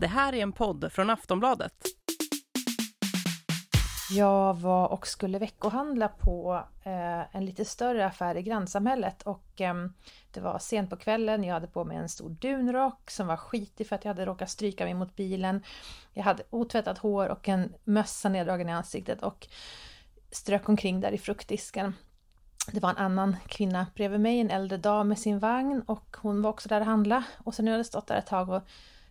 Det 0.00 0.06
här 0.06 0.34
är 0.34 0.42
en 0.42 0.52
podd 0.52 0.92
från 0.92 1.10
Aftonbladet. 1.10 1.72
Jag 4.10 4.54
var 4.54 4.88
och 4.88 5.06
skulle 5.06 5.38
veckohandla 5.38 6.08
på 6.08 6.64
eh, 6.84 7.36
en 7.36 7.44
lite 7.44 7.64
större 7.64 8.06
affär 8.06 8.36
i 8.36 8.42
grannsamhället 8.42 9.22
och 9.22 9.60
eh, 9.60 9.74
det 10.32 10.40
var 10.40 10.58
sent 10.58 10.90
på 10.90 10.96
kvällen. 10.96 11.44
Jag 11.44 11.54
hade 11.54 11.66
på 11.66 11.84
mig 11.84 11.96
en 11.96 12.08
stor 12.08 12.30
dunrock 12.30 13.10
som 13.10 13.26
var 13.26 13.36
skitig 13.36 13.86
för 13.86 13.96
att 13.96 14.04
jag 14.04 14.10
hade 14.10 14.26
råkat 14.26 14.50
stryka 14.50 14.84
mig 14.84 14.94
mot 14.94 15.16
bilen. 15.16 15.62
Jag 16.12 16.24
hade 16.24 16.42
otvättat 16.50 16.98
hår 16.98 17.28
och 17.28 17.48
en 17.48 17.74
mössa 17.84 18.28
neddragen 18.28 18.68
i 18.68 18.72
ansiktet 18.72 19.22
och 19.22 19.48
strök 20.30 20.68
omkring 20.68 21.00
där 21.00 21.12
i 21.12 21.18
fruktdisken. 21.18 21.94
Det 22.72 22.80
var 22.80 22.90
en 22.90 22.96
annan 22.96 23.36
kvinna 23.48 23.86
bredvid 23.94 24.20
mig, 24.20 24.40
en 24.40 24.50
äldre 24.50 24.78
dam 24.78 25.08
med 25.08 25.18
sin 25.18 25.38
vagn 25.38 25.82
och 25.86 26.16
hon 26.16 26.42
var 26.42 26.50
också 26.50 26.68
där 26.68 26.80
och 26.80 26.86
handlade. 26.86 27.24
Och 27.44 27.54
sen 27.54 27.64
när 27.64 27.72
jag 27.72 27.74
hade 27.74 27.84
stått 27.84 28.06
där 28.06 28.18
ett 28.18 28.26
tag 28.26 28.48
och 28.50 28.62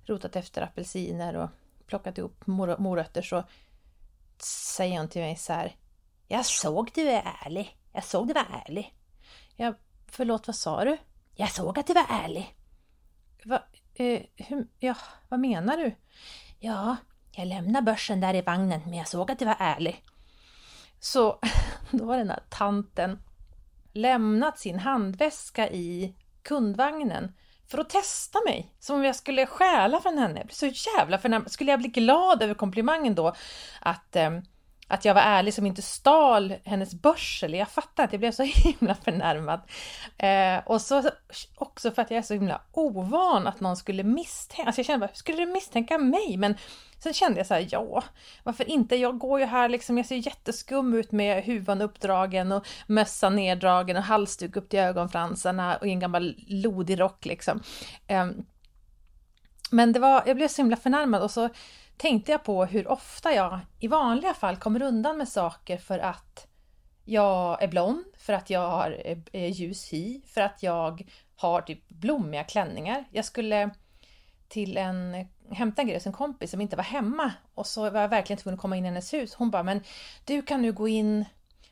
rotat 0.05 0.36
efter 0.36 0.62
apelsiner 0.62 1.36
och 1.36 1.50
plockat 1.88 2.17
ihop 2.17 2.48
mor 2.48 2.76
morötter 2.80 3.22
så 3.22 3.44
säger 4.41 4.98
hon 4.98 5.08
till 5.08 5.22
mig 5.22 5.36
så 5.36 5.54
här. 5.54 5.76
Jag 6.28 6.45
såg 6.45 6.91
du 6.94 7.09
är 7.09 7.36
ärlig. 7.45 7.78
Jag 7.94 8.04
såg 8.04 8.28
du 8.28 8.34
var 8.34 8.64
ärlig. 8.66 8.95
Ja, 9.55 9.73
förlåt, 10.08 10.48
vad 10.48 10.55
sa 10.55 10.84
du? 10.84 10.98
Jag 11.36 11.52
såg 11.52 11.80
att 11.80 11.88
du 11.88 11.94
var 11.94 12.05
ärlig. 12.09 12.55
Va, 13.45 13.64
eh, 13.94 14.22
hur, 14.36 14.67
ja, 14.80 14.95
vad 15.30 15.39
menar 15.39 15.78
du? 15.78 15.95
Ja, 16.59 16.95
jag 17.31 17.48
lämnade 17.48 17.86
börsen 17.86 18.20
där 18.20 18.34
i 18.34 18.42
vagnen, 18.42 18.81
men 18.86 18.94
jag 18.94 19.08
såg 19.08 19.31
att 19.31 19.39
du 19.39 19.45
var 19.45 19.58
ärlig. 19.59 20.03
Så 21.00 21.39
då 21.92 22.05
var 22.05 22.17
den 22.17 22.30
här 22.30 22.44
tanten 22.50 23.20
lämnat 23.98 24.60
sin 24.60 24.80
handväska 24.80 25.70
i 25.70 26.16
kundvagnen 26.44 27.32
för 27.68 27.78
att 27.78 27.90
testa 27.90 28.40
mig. 28.46 28.76
Som 28.80 28.96
om 28.96 29.04
jag 29.04 29.16
skulle 29.16 29.46
stjäla 29.46 30.02
från 30.02 30.18
henne. 30.18 30.39
Jag 30.39 30.48
blev 30.48 30.54
så 30.54 30.89
jävla 30.98 31.17
förnärmad. 31.17 31.52
Skulle 31.52 31.72
jag 31.72 31.80
bli 31.80 31.89
glad 31.89 32.42
över 32.42 32.54
komplimangen 32.54 33.16
då? 33.16 33.34
Att, 33.81 34.16
eh, 34.16 34.31
att 34.88 35.06
jag 35.06 35.14
var 35.14 35.22
ärlig 35.22 35.54
som 35.54 35.66
inte 35.66 35.81
stal 35.81 36.54
hennes 36.64 36.94
börs 36.94 37.44
eller? 37.44 37.58
Jag 37.58 37.70
fattar 37.70 38.04
att 38.04 38.14
jag 38.14 38.20
blev 38.20 38.31
så 38.31 38.44
himla 38.64 38.95
förnärmad. 38.95 39.62
Eh, 40.17 40.67
och 40.67 40.82
så 40.82 41.04
också 41.56 41.92
för 41.92 42.02
att 42.02 42.11
jag 42.11 42.17
är 42.17 42.22
så 42.22 42.34
himla 42.34 42.61
ovan 42.72 43.48
att 43.48 43.59
någon 43.59 43.78
skulle 43.78 44.04
misstänka. 44.04 44.67
Alltså 44.67 44.80
jag 44.80 44.86
kände 44.86 45.08
bara, 45.08 45.16
skulle 45.16 45.45
du 45.45 45.52
misstänka 45.52 45.98
mig? 45.98 46.38
Men 46.38 46.56
Sen 47.00 47.14
kände 47.14 47.40
jag 47.40 47.48
så 47.48 47.53
här, 47.53 47.67
ja, 47.72 48.03
varför 48.44 48.70
inte? 48.70 48.95
Jag 48.95 49.17
går 49.17 49.40
ju 49.40 49.45
här 49.45 49.70
liksom, 49.70 49.98
jag 49.98 50.06
ser 50.06 50.16
jätteskum 50.16 50.94
ut 50.94 51.12
med 51.12 51.44
huvan 51.44 51.81
uppdragen 51.81 52.52
och 52.52 52.67
mössan 52.88 53.36
neddragen 53.36 53.98
och 53.98 54.04
halsduk 54.04 54.56
upp 54.56 54.70
till 54.70 54.80
ögonfransarna 54.80 55.78
och 55.78 55.88
i 55.88 55.89
en 55.89 56.00
gammal 56.00 56.36
lodig 56.48 57.00
rock 57.00 57.26
liksom. 57.26 57.62
Um, 58.09 58.45
men 59.72 59.94
det 59.94 60.00
var, 60.00 60.23
jag 60.26 60.36
blev 60.36 60.48
så 60.48 60.62
himla 60.62 60.76
förnärmad 60.76 61.22
och 61.22 61.31
så 61.31 61.50
tänkte 61.98 62.31
jag 62.31 62.44
på 62.44 62.66
hur 62.66 62.88
ofta 62.88 63.34
jag 63.34 63.59
i 63.80 63.88
vanliga 63.88 64.34
fall 64.34 64.58
kommer 64.58 64.82
undan 64.82 65.17
med 65.17 65.28
saker 65.28 65.78
för 65.78 66.00
att 66.00 66.48
jag 67.06 67.64
är 67.64 67.67
blond, 67.67 68.06
för 68.17 68.34
att 68.34 68.50
jag 68.50 68.70
har 68.70 69.02
eh, 69.06 69.17
eh, 69.34 69.52
ljus 69.52 69.94
hy, 69.94 70.22
för 70.28 70.42
att 70.42 70.64
jag 70.64 71.08
har 71.36 71.61
typ 71.61 71.89
blommiga 71.89 72.44
klänningar. 72.44 73.06
Jag 73.11 73.26
skulle 73.26 73.70
till 74.50 74.78
en 74.78 75.28
hämta 75.52 75.81
en 75.81 75.88
grej 75.88 75.98
hos 75.98 76.08
en 76.08 76.14
kompis 76.14 76.52
som 76.52 76.62
inte 76.62 76.76
var 76.76 76.84
hemma 76.84 77.34
och 77.56 77.67
så 77.67 77.90
var 77.90 78.02
jag 78.02 78.09
verkligen 78.09 78.38
tvungen 78.38 78.54
att 78.54 78.62
komma 78.62 78.78
in 78.78 78.86
i 78.86 78.88
hennes 78.88 79.14
hus. 79.14 79.34
Hon 79.34 79.52
bara, 79.52 79.64
men 79.64 79.81
du 80.26 80.42
kan 80.42 80.62
nu 80.62 80.72
gå 80.72 80.88
in, 80.88 81.26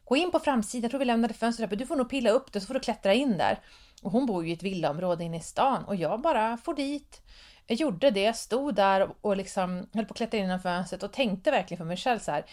gå 0.06 0.16
in 0.16 0.32
på 0.32 0.40
framsidan, 0.40 0.82
jag 0.84 0.92
tror 0.92 1.00
vi 1.00 1.06
lämnade 1.06 1.34
fönstret 1.34 1.67
öppet, 1.67 1.80
du 1.80 1.86
får 1.86 1.95
nog 1.95 2.09
pilla 2.09 2.30
upp 2.30 2.52
det 2.52 2.62
så 2.62 2.67
får 2.67 2.73
du 2.73 2.80
klättra 2.80 3.14
in 3.14 3.38
där. 3.38 3.59
Och 4.04 4.12
hon 4.12 4.26
bor 4.26 4.44
ju 4.44 4.50
i 4.50 4.54
ett 4.54 4.64
villaområde 4.64 5.23
inne 5.23 5.38
i 5.38 5.42
stan 5.42 5.84
och 5.84 5.95
jag 5.95 6.22
bara 6.22 6.58
får 6.58 6.73
dit. 6.73 7.22
Jag 7.67 7.78
gjorde 7.78 8.12
det, 8.12 8.36
stod 8.36 8.76
där 8.76 9.10
och 9.22 9.38
liksom 9.38 9.89
höll 9.94 10.06
på 10.06 10.12
att 10.12 10.17
klättra 10.17 10.38
in 10.38 10.44
genom 10.44 10.60
fönstret 10.60 11.04
och 11.04 11.14
tänkte 11.14 11.52
verkligen 11.52 11.78
för 11.78 11.86
mig 11.86 11.98
själv 11.98 12.20
så 12.20 12.32
här, 12.32 12.45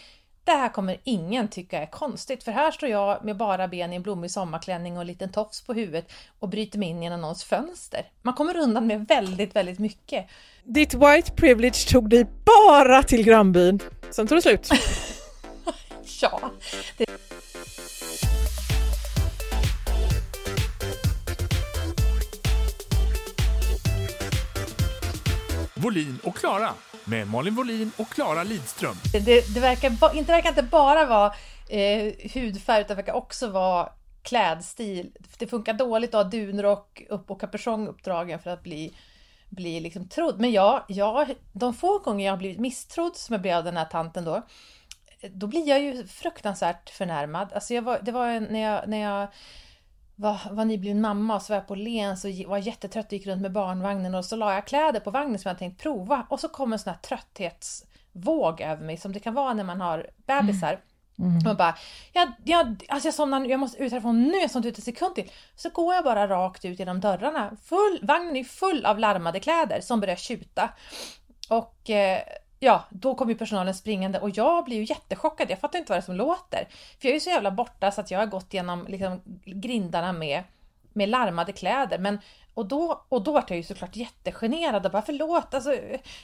det 0.45 0.51
här 0.51 0.69
kommer 0.69 0.97
ingen 1.03 1.47
tycka 1.47 1.81
är 1.81 1.85
konstigt, 1.85 2.43
för 2.43 2.51
här 2.51 2.71
står 2.71 2.89
jag 2.89 3.25
med 3.25 3.37
bara 3.37 3.67
ben 3.67 3.93
i 3.93 3.95
en 3.95 4.01
blommig 4.01 4.31
sommarklänning 4.31 4.95
och 4.95 5.01
en 5.01 5.07
liten 5.07 5.31
tofs 5.31 5.61
på 5.61 5.73
huvudet 5.73 6.11
och 6.39 6.49
bryter 6.49 6.79
mig 6.79 6.89
in 6.89 7.03
genom 7.03 7.21
någons 7.21 7.43
fönster. 7.43 8.05
Man 8.21 8.33
kommer 8.33 8.57
undan 8.57 8.87
med 8.87 9.07
väldigt, 9.07 9.55
väldigt 9.55 9.79
mycket. 9.79 10.27
Ditt 10.63 10.93
white 10.93 11.31
privilege 11.31 11.89
tog 11.89 12.09
dig 12.09 12.25
bara 12.45 13.03
till 13.03 13.23
grannbyn, 13.23 13.79
sen 14.09 14.27
tog 14.27 14.37
det 14.37 14.41
slut. 14.41 14.69
ja. 16.21 16.51
Det... 16.97 17.05
Volin 25.83 26.19
och 26.23 26.35
Klara 26.35 26.73
med 27.05 27.27
Malin 27.27 27.55
Volin 27.55 27.91
och 27.97 28.09
Klara 28.09 28.43
Lidström. 28.43 28.95
Det, 29.11 29.53
det 29.53 29.59
verkar, 29.59 30.15
inte, 30.15 30.31
verkar 30.31 30.49
inte 30.49 30.63
bara 30.63 31.05
vara 31.05 31.33
eh, 31.69 32.13
hudfärg 32.33 32.81
utan 32.81 32.95
verkar 32.95 33.13
också 33.13 33.47
vara 33.47 33.89
klädstil. 34.21 35.11
Det 35.37 35.47
funkar 35.47 35.73
dåligt 35.73 36.15
att 36.15 36.23
ha 36.23 36.31
dunrock 36.31 37.03
upp 37.09 37.31
och 37.31 37.41
kapuschong 37.41 37.87
uppdragen 37.87 38.39
för 38.39 38.49
att 38.49 38.63
bli, 38.63 38.93
bli 39.49 39.79
liksom 39.79 40.09
trodd. 40.09 40.39
Men 40.39 40.51
ja, 40.51 40.85
ja, 40.87 41.27
de 41.53 41.73
få 41.73 41.99
gånger 41.99 42.25
jag 42.25 42.33
har 42.33 42.37
blivit 42.37 42.59
misstrodd 42.59 43.15
som 43.15 43.33
jag 43.33 43.41
blev 43.41 43.57
av 43.57 43.63
den 43.63 43.77
här 43.77 43.85
tanten 43.85 44.25
då, 44.25 44.41
då 45.31 45.47
blir 45.47 45.67
jag 45.67 45.81
ju 45.81 46.07
fruktansvärt 46.07 46.89
förnärmad. 46.89 47.53
Alltså 47.53 47.73
jag 47.73 47.81
var, 47.81 47.99
det 48.01 48.11
var 48.11 48.39
när 48.39 48.59
jag, 48.59 48.87
när 48.87 48.97
jag 48.97 49.27
var, 50.15 50.39
var 50.51 50.65
nybliven 50.65 51.01
mamma 51.01 51.35
och 51.35 51.41
så 51.41 51.53
var 51.53 51.57
jag 51.57 51.67
på 51.67 51.75
Lens 51.75 52.25
och 52.25 52.31
var 52.47 52.57
jättetrött 52.57 53.05
och 53.05 53.13
gick 53.13 53.27
runt 53.27 53.41
med 53.41 53.51
barnvagnen 53.51 54.15
och 54.15 54.25
så 54.25 54.35
la 54.35 54.53
jag 54.53 54.67
kläder 54.67 54.99
på 54.99 55.11
vagnen 55.11 55.39
som 55.39 55.49
jag 55.49 55.59
tänkt 55.59 55.81
prova 55.81 56.25
och 56.29 56.39
så 56.39 56.49
kom 56.49 56.73
en 56.73 56.79
sån 56.79 56.93
här 56.93 56.99
trötthetsvåg 56.99 58.61
över 58.61 58.85
mig 58.85 58.97
som 58.97 59.13
det 59.13 59.19
kan 59.19 59.33
vara 59.33 59.53
när 59.53 59.63
man 59.63 59.81
har 59.81 60.09
bebisar. 60.25 60.69
Mm. 60.69 60.83
Mm. 61.37 61.51
Och 61.51 61.57
bara, 61.57 61.77
jag, 62.13 62.31
jag, 62.43 62.85
alltså 62.89 63.07
jag 63.07 63.13
somnar 63.13 63.45
jag 63.45 63.59
måste 63.59 63.83
ut 63.83 63.91
härifrån 63.91 64.23
nu, 64.23 64.37
jag 64.37 64.51
somnar 64.51 64.69
ut 64.69 64.77
en 64.77 64.83
sekund 64.83 65.15
till. 65.15 65.31
Så 65.55 65.69
går 65.69 65.95
jag 65.95 66.03
bara 66.03 66.27
rakt 66.27 66.65
ut 66.65 66.79
genom 66.79 66.99
dörrarna. 66.99 67.57
Full, 67.65 67.99
vagnen 68.01 68.35
är 68.35 68.43
full 68.43 68.85
av 68.85 68.99
larmade 68.99 69.39
kläder 69.39 69.81
som 69.81 69.99
börjar 69.99 70.15
tjuta. 70.15 70.69
Och 71.49 71.89
eh, 71.89 72.21
ja, 72.63 72.85
då 72.89 73.15
kom 73.15 73.29
ju 73.29 73.35
personalen 73.35 73.73
springande 73.73 74.19
och 74.19 74.29
jag 74.29 74.65
blir 74.65 74.77
ju 74.77 74.83
jättechockad. 74.83 75.51
Jag 75.51 75.59
fattar 75.59 75.79
inte 75.79 75.91
vad 75.91 75.97
det 75.97 75.99
är 75.99 76.05
som 76.05 76.15
låter. 76.15 76.67
För 76.99 77.07
jag 77.07 77.09
är 77.09 77.13
ju 77.13 77.19
så 77.19 77.29
jävla 77.29 77.51
borta 77.51 77.91
så 77.91 78.01
att 78.01 78.11
jag 78.11 78.19
har 78.19 78.25
gått 78.25 78.53
genom 78.53 78.85
liksom, 78.87 79.21
grindarna 79.45 80.13
med, 80.13 80.43
med 80.93 81.09
larmade 81.09 81.51
kläder. 81.51 81.97
Men, 81.97 82.19
och 82.53 82.65
då, 82.65 83.05
och 83.09 83.23
då 83.23 83.31
var 83.31 83.43
jag 83.47 83.57
ju 83.57 83.63
såklart 83.63 83.95
jättegenerad 83.95 84.85
och 84.85 84.91
bara 84.91 85.01
förlåt, 85.01 85.53
alltså 85.53 85.75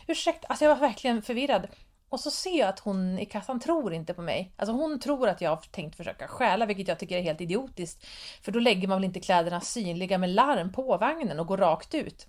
ursäkta, 0.08 0.48
alltså 0.48 0.66
jag 0.66 0.76
var 0.76 0.88
verkligen 0.88 1.22
förvirrad. 1.22 1.68
Och 2.10 2.20
så 2.20 2.32
ser 2.32 2.60
jag 2.60 2.70
att 2.70 2.80
hon 2.80 3.20
i 3.20 3.26
kassan 3.26 3.60
tror 3.60 3.94
inte 3.94 4.14
på 4.14 4.22
mig. 4.22 4.52
Alltså 4.58 4.74
hon 4.74 5.00
tror 5.00 5.30
att 5.30 5.42
jag 5.42 5.50
har 5.50 5.58
tänkt 5.72 5.96
försöka 5.96 6.28
stjäla, 6.28 6.66
vilket 6.66 6.88
jag 6.88 7.00
tycker 7.00 7.18
är 7.18 7.22
helt 7.22 7.42
idiotiskt. 7.42 8.06
För 8.42 8.52
då 8.52 8.60
lägger 8.60 8.88
man 8.88 8.98
väl 8.98 9.06
inte 9.06 9.20
kläderna 9.20 9.62
synliga 9.62 10.18
med 10.18 10.30
larm 10.30 10.72
på 10.72 10.98
vagnen 10.98 11.40
och 11.40 11.48
går 11.48 11.58
rakt 11.58 11.96
ut. 11.96 12.28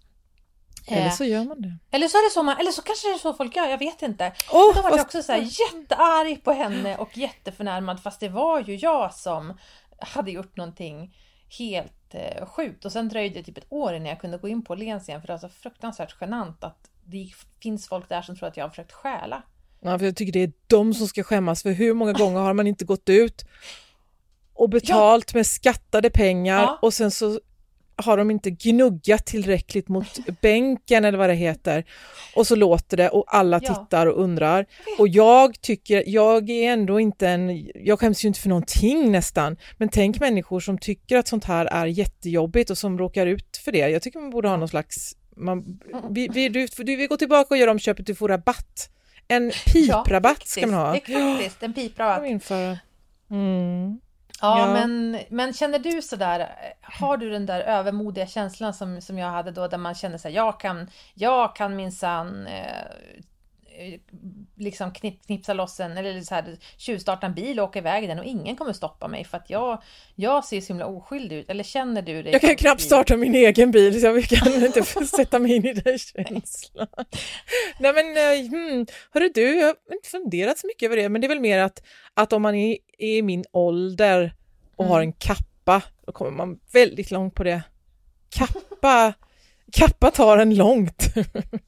Eller 0.96 1.10
så 1.10 1.24
gör 1.24 1.44
man 1.44 1.62
det. 1.62 1.78
Eller 1.90 2.08
så 2.08 2.16
är 2.16 2.28
det 2.28 2.34
så 2.34 2.42
man, 2.42 2.58
eller 2.58 2.70
så 2.70 2.82
kanske 2.82 3.08
det 3.08 3.14
är 3.14 3.18
så 3.18 3.34
folk 3.34 3.56
gör, 3.56 3.66
jag 3.66 3.78
vet 3.78 4.02
inte. 4.02 4.32
Oh, 4.52 4.74
då 4.76 4.82
var 4.82 4.90
jag 4.90 5.00
också 5.00 5.22
så 5.22 5.32
här 5.32 5.38
jättearg 5.38 6.44
på 6.44 6.52
henne 6.52 6.96
och 6.96 7.18
jätteförnärmad 7.18 8.02
fast 8.02 8.20
det 8.20 8.28
var 8.28 8.60
ju 8.60 8.76
jag 8.76 9.14
som 9.14 9.58
hade 9.98 10.30
gjort 10.30 10.56
någonting 10.56 11.16
helt 11.58 12.14
eh, 12.14 12.46
sjukt. 12.46 12.84
Och 12.84 12.92
sen 12.92 13.08
dröjde 13.08 13.34
det 13.34 13.42
typ 13.42 13.58
ett 13.58 13.66
år 13.68 13.94
innan 13.94 14.08
jag 14.08 14.20
kunde 14.20 14.38
gå 14.38 14.48
in 14.48 14.64
på 14.64 14.74
Lens 14.74 15.08
igen 15.08 15.20
för 15.20 15.26
det 15.26 15.32
var 15.32 15.38
så 15.38 15.48
fruktansvärt 15.48 16.16
genant 16.20 16.64
att 16.64 16.90
det 17.04 17.28
finns 17.62 17.88
folk 17.88 18.08
där 18.08 18.22
som 18.22 18.36
tror 18.36 18.48
att 18.48 18.56
jag 18.56 18.64
har 18.64 18.70
försökt 18.70 18.92
stjäla. 18.92 19.42
Ja, 19.80 19.98
för 19.98 20.06
jag 20.06 20.16
tycker 20.16 20.32
det 20.32 20.42
är 20.42 20.52
de 20.66 20.94
som 20.94 21.08
ska 21.08 21.22
skämmas 21.22 21.62
för 21.62 21.70
hur 21.70 21.94
många 21.94 22.12
gånger 22.12 22.40
har 22.40 22.54
man 22.54 22.66
inte 22.66 22.84
gått 22.84 23.08
ut 23.08 23.44
och 24.54 24.68
betalt 24.68 25.30
ja. 25.32 25.38
med 25.38 25.46
skattade 25.46 26.10
pengar 26.10 26.62
ja. 26.62 26.78
och 26.82 26.94
sen 26.94 27.10
så 27.10 27.40
har 28.02 28.16
de 28.16 28.30
inte 28.30 28.50
gnuggat 28.50 29.26
tillräckligt 29.26 29.88
mot 29.88 30.18
bänken 30.40 31.04
eller 31.04 31.18
vad 31.18 31.28
det 31.28 31.34
heter. 31.34 31.84
Och 32.34 32.46
så 32.46 32.56
låter 32.56 32.96
det 32.96 33.08
och 33.08 33.24
alla 33.36 33.60
ja. 33.62 33.74
tittar 33.74 34.06
och 34.06 34.22
undrar. 34.22 34.66
Och 34.98 35.08
jag 35.08 35.60
tycker, 35.60 36.04
jag 36.06 36.50
är 36.50 36.72
ändå 36.72 37.00
inte 37.00 37.28
en, 37.28 37.70
jag 37.74 38.00
skäms 38.00 38.24
ju 38.24 38.28
inte 38.28 38.40
för 38.40 38.48
någonting 38.48 39.12
nästan, 39.12 39.56
men 39.76 39.88
tänk 39.88 40.20
människor 40.20 40.60
som 40.60 40.78
tycker 40.78 41.16
att 41.16 41.28
sånt 41.28 41.44
här 41.44 41.66
är 41.66 41.86
jättejobbigt 41.86 42.70
och 42.70 42.78
som 42.78 42.98
råkar 42.98 43.26
ut 43.26 43.56
för 43.64 43.72
det. 43.72 43.88
Jag 43.88 44.02
tycker 44.02 44.18
man 44.18 44.30
borde 44.30 44.48
ha 44.48 44.56
någon 44.56 44.68
slags, 44.68 45.16
man, 45.36 45.80
vi, 46.10 46.28
vi, 46.28 46.48
du, 46.48 46.66
du 46.76 46.96
vill 46.96 47.08
gå 47.08 47.16
tillbaka 47.16 47.54
och 47.54 47.58
göra 47.58 47.70
om 47.70 47.78
köpet, 47.78 48.06
du 48.06 48.14
får 48.14 48.28
rabatt. 48.28 48.90
En 49.28 49.52
piprabatt 49.72 50.38
ja, 50.40 50.46
ska 50.46 50.66
man 50.66 50.74
ha. 50.74 50.92
Det 50.92 51.12
är 51.12 51.34
faktiskt 51.34 51.62
en 51.62 51.74
piprabatt. 51.74 52.18
Mm. 53.30 54.00
Ja, 54.40 54.58
ja, 54.58 54.72
Men, 54.72 55.18
men 55.28 55.52
känner 55.52 55.78
du 55.78 56.02
sådär, 56.02 56.48
har 56.82 57.16
du 57.16 57.30
den 57.30 57.46
där 57.46 57.60
övermodiga 57.60 58.26
känslan 58.26 58.74
som, 58.74 59.00
som 59.00 59.18
jag 59.18 59.30
hade 59.30 59.50
då, 59.50 59.68
där 59.68 59.78
man 59.78 59.94
känner 59.94 60.18
sig 60.18 60.34
jag 60.34 60.60
kan, 60.60 60.90
jag 61.14 61.56
kan 61.56 61.76
minsann 61.76 62.46
eh, 62.46 62.86
liksom 64.56 64.92
knip, 64.92 65.26
knipsa 65.26 65.52
loss 65.52 65.80
en, 65.80 65.98
eller 65.98 66.20
så 66.20 66.34
här, 66.34 66.56
tjuvstarta 66.76 67.26
en 67.26 67.34
bil 67.34 67.60
och 67.60 67.68
åka 67.68 67.78
iväg 67.78 68.08
den 68.08 68.18
och 68.18 68.24
ingen 68.24 68.56
kommer 68.56 68.72
stoppa 68.72 69.08
mig 69.08 69.24
för 69.24 69.36
att 69.36 69.50
jag, 69.50 69.82
jag 70.14 70.44
ser 70.44 70.60
så 70.60 70.68
himla 70.68 70.86
oskyldig 70.86 71.36
ut. 71.36 71.50
Eller 71.50 71.64
känner 71.64 72.02
du 72.02 72.22
dig? 72.22 72.32
Jag 72.32 72.40
kan 72.40 72.56
knappt 72.56 72.80
starta 72.80 73.16
min 73.16 73.34
egen 73.34 73.70
bil 73.70 74.00
så 74.00 74.06
jag 74.06 74.24
kan 74.24 74.64
inte 74.64 74.82
sätta 75.06 75.38
mig 75.38 75.56
in 75.56 75.66
i 75.66 75.72
den 75.72 75.98
känslan. 75.98 76.86
Nej 77.78 77.92
men, 77.92 78.16
eh, 78.16 78.50
hmm, 78.50 78.86
hörru 79.10 79.30
du, 79.34 79.58
jag 79.58 79.66
har 79.66 79.94
inte 79.94 80.08
funderat 80.08 80.58
så 80.58 80.66
mycket 80.66 80.86
över 80.86 80.96
det, 80.96 81.08
men 81.08 81.20
det 81.20 81.26
är 81.26 81.28
väl 81.28 81.40
mer 81.40 81.58
att, 81.58 81.82
att 82.14 82.32
om 82.32 82.42
man 82.42 82.54
är, 82.54 82.78
är 82.98 83.16
i 83.16 83.22
min 83.22 83.44
ålder 83.52 84.34
och 84.76 84.84
mm. 84.84 84.92
har 84.92 85.00
en 85.00 85.12
kappa, 85.12 85.82
då 86.06 86.12
kommer 86.12 86.30
man 86.30 86.60
väldigt 86.72 87.10
långt 87.10 87.34
på 87.34 87.44
det. 87.44 87.62
Kappa 88.30 89.14
Kappa 89.72 90.10
tar 90.10 90.38
en 90.38 90.54
långt. 90.54 91.06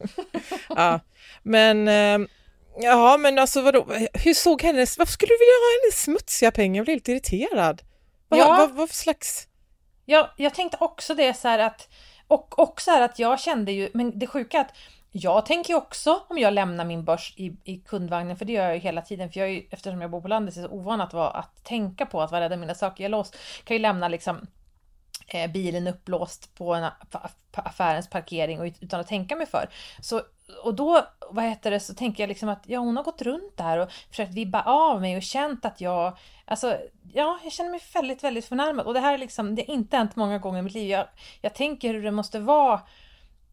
ja, 0.69 1.01
men 1.43 1.89
eh, 1.89 2.29
ja, 2.77 3.17
men 3.17 3.39
alltså 3.39 3.63
vadå, 3.63 3.87
hur 4.13 4.35
såg 4.35 4.63
hennes, 4.63 4.99
varför 4.99 5.13
skulle 5.13 5.33
du 5.33 5.39
vilja 5.39 5.53
ha 5.53 5.83
hennes 5.83 6.03
smutsiga 6.03 6.51
pengar? 6.51 6.77
Jag 6.77 6.85
blev 6.85 6.95
helt 6.95 7.09
irriterad. 7.09 7.83
Vad, 8.29 8.41
ja. 8.41 8.49
vad, 8.49 8.71
vad 8.71 8.89
för 8.89 8.97
slags? 8.97 9.49
Ja, 10.05 10.31
jag 10.37 10.55
tänkte 10.55 10.77
också 10.81 11.15
det 11.15 11.35
så 11.35 11.49
här 11.49 11.59
att, 11.59 11.89
och 12.27 12.59
också 12.59 12.91
här 12.91 13.03
att 13.03 13.19
jag 13.19 13.41
kände 13.41 13.73
ju, 13.73 13.91
men 13.95 14.19
det 14.19 14.27
sjuka 14.27 14.61
att 14.61 14.75
jag 15.13 15.47
tänker 15.47 15.75
också 15.75 16.23
om 16.29 16.39
jag 16.39 16.53
lämnar 16.53 16.85
min 16.85 17.05
börs 17.05 17.35
i, 17.37 17.57
i 17.65 17.79
kundvagnen, 17.79 18.37
för 18.37 18.45
det 18.45 18.53
gör 18.53 18.65
jag 18.65 18.75
ju 18.75 18.81
hela 18.81 19.03
tiden, 19.03 19.31
för 19.31 19.41
jag 19.41 19.49
är 19.49 19.53
ju, 19.53 19.67
eftersom 19.71 20.01
jag 20.01 20.11
bor 20.11 20.21
på 20.21 20.29
landet, 20.29 20.57
är 20.57 20.63
så 20.63 20.69
ovan 20.69 21.01
att, 21.01 21.13
vara, 21.13 21.31
att 21.31 21.65
tänka 21.65 22.07
på 22.07 22.23
att 22.23 22.33
vara 22.33 22.49
rädd 22.49 22.59
mina 22.59 22.75
saker. 22.75 23.05
Jag 23.05 23.11
lås, 23.11 23.33
kan 23.65 23.77
ju 23.77 23.79
lämna 23.79 24.09
liksom 24.09 24.47
Eh, 25.35 25.51
bilen 25.51 25.87
uppblåst 25.87 26.55
på, 26.55 26.75
en, 26.75 26.91
på 27.11 27.61
affärens 27.61 28.11
parkering 28.11 28.61
och 28.61 28.67
utan 28.81 29.01
att 29.01 29.09
tänka 29.09 29.37
mig 29.37 29.47
för. 29.47 29.69
Så, 30.01 30.23
och 30.63 30.75
då, 30.75 31.07
vad 31.31 31.45
heter 31.45 31.71
det, 31.71 31.81
så 31.81 31.95
tänker 31.95 32.23
jag 32.23 32.29
liksom 32.29 32.49
att 32.49 32.63
ja, 32.67 32.79
hon 32.79 32.97
har 32.97 33.05
gått 33.05 33.23
runt 33.23 33.57
där 33.57 33.79
och 33.79 33.93
försökt 34.11 34.35
vibba 34.35 34.63
av 34.63 35.01
mig 35.01 35.17
och 35.17 35.23
känt 35.23 35.65
att 35.65 35.81
jag, 35.81 36.17
alltså, 36.45 36.79
ja, 37.13 37.39
jag 37.45 37.53
känner 37.53 37.71
mig 37.71 37.81
väldigt, 37.95 38.25
väldigt 38.25 38.45
förnärmad. 38.45 38.87
Och 38.87 38.95
det 38.95 39.01
här 39.01 39.15
är 39.15 39.19
liksom, 39.19 39.55
det 39.55 39.65
har 39.67 39.75
inte 39.75 39.97
hänt 39.97 40.17
många 40.17 40.39
gånger 40.39 40.59
i 40.59 40.63
mitt 40.63 40.75
liv. 40.75 40.91
Jag, 40.91 41.07
jag 41.41 41.55
tänker 41.55 41.95
hur 41.95 42.03
det 42.03 42.11
måste 42.11 42.39
vara 42.39 42.81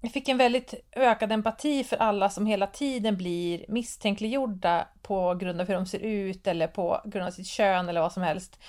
jag 0.01 0.11
fick 0.11 0.29
en 0.29 0.37
väldigt 0.37 0.73
ökad 0.91 1.31
empati 1.31 1.83
för 1.83 1.97
alla 1.97 2.29
som 2.29 2.45
hela 2.45 2.67
tiden 2.67 3.17
blir 3.17 3.65
misstänkliggjorda 3.67 4.87
på 5.01 5.35
grund 5.35 5.61
av 5.61 5.67
hur 5.67 5.73
de 5.73 5.85
ser 5.85 5.99
ut 5.99 6.47
eller 6.47 6.67
på 6.67 7.01
grund 7.05 7.27
av 7.27 7.31
sitt 7.31 7.47
kön 7.47 7.89
eller 7.89 8.01
vad 8.01 8.13
som 8.13 8.23
helst 8.23 8.59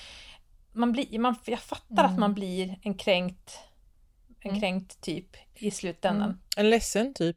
man 0.73 0.93
blir, 0.93 1.19
man, 1.19 1.37
jag 1.45 1.61
fattar 1.61 2.05
mm. 2.05 2.13
att 2.13 2.19
man 2.19 2.35
blir 2.35 2.79
en 2.83 2.95
kränkt, 2.95 3.59
en 4.41 4.51
mm. 4.51 4.61
kränkt 4.61 5.01
typ 5.01 5.37
i 5.55 5.71
slutändan. 5.71 6.29
Mm. 6.29 6.39
En 6.57 6.71
ledsen 6.71 7.15
typ. 7.15 7.37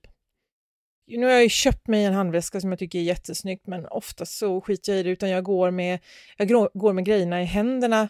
Nu 1.07 1.25
har 1.25 1.31
jag 1.31 1.43
ju 1.43 1.49
köpt 1.49 1.87
mig 1.87 2.05
en 2.05 2.13
handväska 2.13 2.61
som 2.61 2.71
jag 2.71 2.79
tycker 2.79 2.99
är 2.99 3.03
jättesnyggt 3.03 3.67
men 3.67 3.85
ofta 3.85 4.25
så 4.25 4.61
skiter 4.61 4.91
jag 4.91 4.99
i 4.99 5.03
det 5.03 5.09
utan 5.09 5.29
jag 5.29 5.43
går 5.43 5.71
med, 5.71 5.99
jag 6.37 6.47
går 6.73 6.93
med 6.93 7.05
grejerna 7.05 7.41
i 7.41 7.45
händerna, 7.45 8.09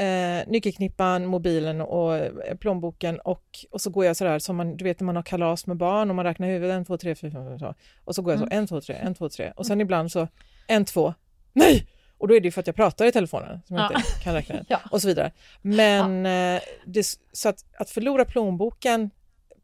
eh, 0.00 0.48
nyckelknippan, 0.48 1.26
mobilen 1.26 1.80
och 1.80 2.16
eh, 2.16 2.56
plånboken 2.56 3.20
och, 3.20 3.44
och 3.70 3.80
så 3.80 3.90
går 3.90 4.04
jag 4.04 4.16
sådär 4.16 4.38
som 4.38 4.56
man, 4.56 4.76
du 4.76 4.84
vet 4.84 5.00
när 5.00 5.06
man 5.06 5.16
har 5.16 5.22
kalas 5.22 5.66
med 5.66 5.76
barn 5.76 6.10
och 6.10 6.16
man 6.16 6.24
räknar 6.24 6.48
huvudet, 6.48 6.76
en, 6.76 6.84
två, 6.84 6.96
tre, 6.96 7.14
fyra, 7.14 7.30
fem, 7.30 7.58
så. 7.58 7.74
och 8.04 8.14
så 8.14 8.22
går 8.22 8.32
jag 8.32 8.40
så, 8.40 8.46
mm. 8.46 8.58
en, 8.58 8.66
två, 8.66 8.80
tre, 8.80 8.94
en, 8.94 9.14
två, 9.14 9.28
tre 9.28 9.52
och 9.56 9.66
sen 9.66 9.74
mm. 9.74 9.84
ibland 9.84 10.12
så, 10.12 10.28
en, 10.68 10.84
två, 10.84 11.14
nej! 11.52 11.86
Och 12.18 12.28
då 12.28 12.36
är 12.36 12.40
det 12.40 12.50
för 12.50 12.60
att 12.60 12.66
jag 12.66 12.76
pratar 12.76 13.06
i 13.06 13.12
telefonen 13.12 13.60
som 13.66 13.76
jag 13.76 13.92
ja. 13.92 13.98
inte 13.98 14.24
kan 14.24 14.34
räkna 14.34 14.64
ja. 14.68 14.80
och 14.90 15.02
så 15.02 15.08
vidare. 15.08 15.32
Men 15.62 16.24
ja. 16.24 16.54
Eh, 16.56 16.62
det, 16.86 17.06
så 17.32 17.48
att, 17.48 17.64
att 17.78 17.90
förlora 17.90 18.24
plånboken 18.24 19.10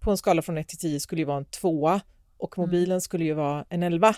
på 0.01 0.11
en 0.11 0.17
skala 0.17 0.43
från 0.43 0.59
1 0.59 0.69
till 0.69 0.79
10 0.79 1.01
skulle 1.01 1.21
ju 1.21 1.25
vara 1.25 1.37
en 1.37 1.45
tvåa 1.45 2.01
och 2.39 2.59
mm. 2.59 2.69
mobilen 2.69 2.91
mm. 2.91 3.01
skulle 3.01 3.25
ju 3.25 3.33
vara 3.33 3.65
en 3.69 3.83
11. 3.83 4.15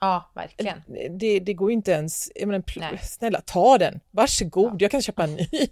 Ja, 0.00 0.30
verkligen. 0.34 0.82
Det, 1.18 1.40
det 1.40 1.54
går 1.54 1.70
ju 1.70 1.74
inte 1.74 1.90
ens, 1.90 2.30
jag 2.34 2.48
menar, 2.48 2.96
snälla 3.02 3.40
ta 3.40 3.78
den, 3.78 4.00
varsågod, 4.10 4.72
ja. 4.72 4.76
jag 4.78 4.90
kan 4.90 5.02
köpa 5.02 5.24
en 5.24 5.34
ny. 5.34 5.48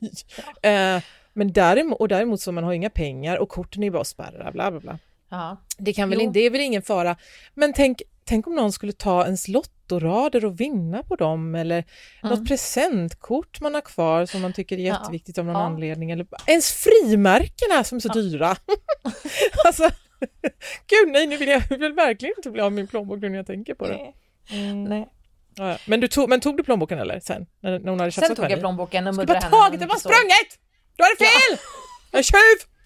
uh, 0.67 1.03
men 1.33 1.53
däremot, 1.53 2.01
och 2.01 2.09
däremot 2.09 2.41
så 2.41 2.53
man 2.53 2.65
har 2.65 2.73
inga 2.73 2.91
pengar 2.91 3.37
och 3.37 3.49
korten 3.49 3.83
är 3.83 3.87
ju 3.87 3.91
bara 3.91 4.05
spärrar, 4.05 4.53
bla 4.53 4.71
bla 4.71 4.81
bla. 4.81 4.99
Ja. 5.29 5.57
Det, 5.79 5.93
kan 5.93 6.11
väl, 6.11 6.33
det 6.33 6.41
är 6.41 6.51
väl 6.51 6.61
ingen 6.61 6.83
fara. 6.83 7.17
Men 7.55 7.73
tänk, 7.73 8.03
tänk 8.25 8.47
om 8.47 8.55
någon 8.55 8.73
skulle 8.73 8.93
ta 8.93 9.25
ens 9.25 9.49
lottorader 9.89 10.45
och 10.45 10.61
vinna 10.61 11.03
på 11.03 11.17
dem 11.17 11.55
eller 11.55 11.85
mm. 12.23 12.35
något 12.35 12.49
presentkort 12.49 13.61
man 13.61 13.75
har 13.75 13.81
kvar 13.81 14.27
som 14.27 14.41
man 14.43 14.53
tycker 14.53 14.77
är 14.77 14.81
jätteviktigt 14.81 15.37
ja. 15.37 15.41
av 15.41 15.47
någon 15.47 15.55
ja. 15.55 15.63
anledning. 15.63 16.11
Eller 16.11 16.27
ens 16.47 16.73
frimärkena 16.73 17.85
som 17.85 17.97
är 17.97 18.01
så 18.01 18.09
ja. 18.09 18.15
dyra. 18.15 18.57
alltså, 19.67 19.91
gud 20.87 21.09
nej, 21.13 21.27
nu 21.27 21.37
vill 21.37 21.49
jag 21.49 21.79
vill 21.79 21.93
verkligen 21.93 22.35
inte 22.37 22.51
bli 22.51 22.61
av 22.61 22.73
min 22.73 22.87
plånbok 22.87 23.21
nu 23.21 23.29
när 23.29 23.37
jag 23.37 23.47
tänker 23.47 23.75
på 23.75 23.89
det. 23.89 24.13
Mm. 24.51 24.85
Nej. 24.85 25.09
Ja, 25.55 25.79
men, 25.87 26.01
du 26.01 26.09
tog, 26.09 26.29
men 26.29 26.41
tog 26.41 26.57
du 26.57 26.65
plånboken 26.65 26.99
eller 26.99 27.21
sen? 27.21 27.47
När, 27.61 27.79
när 27.79 27.91
hon 27.91 28.01
hade 28.01 28.13
sen 28.13 28.37
tog 28.37 28.51
jag 28.51 28.61
plånboken 28.61 29.07
och 29.07 29.15
muddrade 29.15 29.41
henne. 29.41 29.57
Du 29.57 29.63
tagit 29.63 29.81
den, 29.81 29.89
var 29.89 29.97
sprungit! 29.97 30.59
Du 30.97 31.05
hade 31.05 31.17
fel! 31.17 31.59
Ja. 32.11 32.19
En 32.19 32.25
tjuv! 32.25 32.78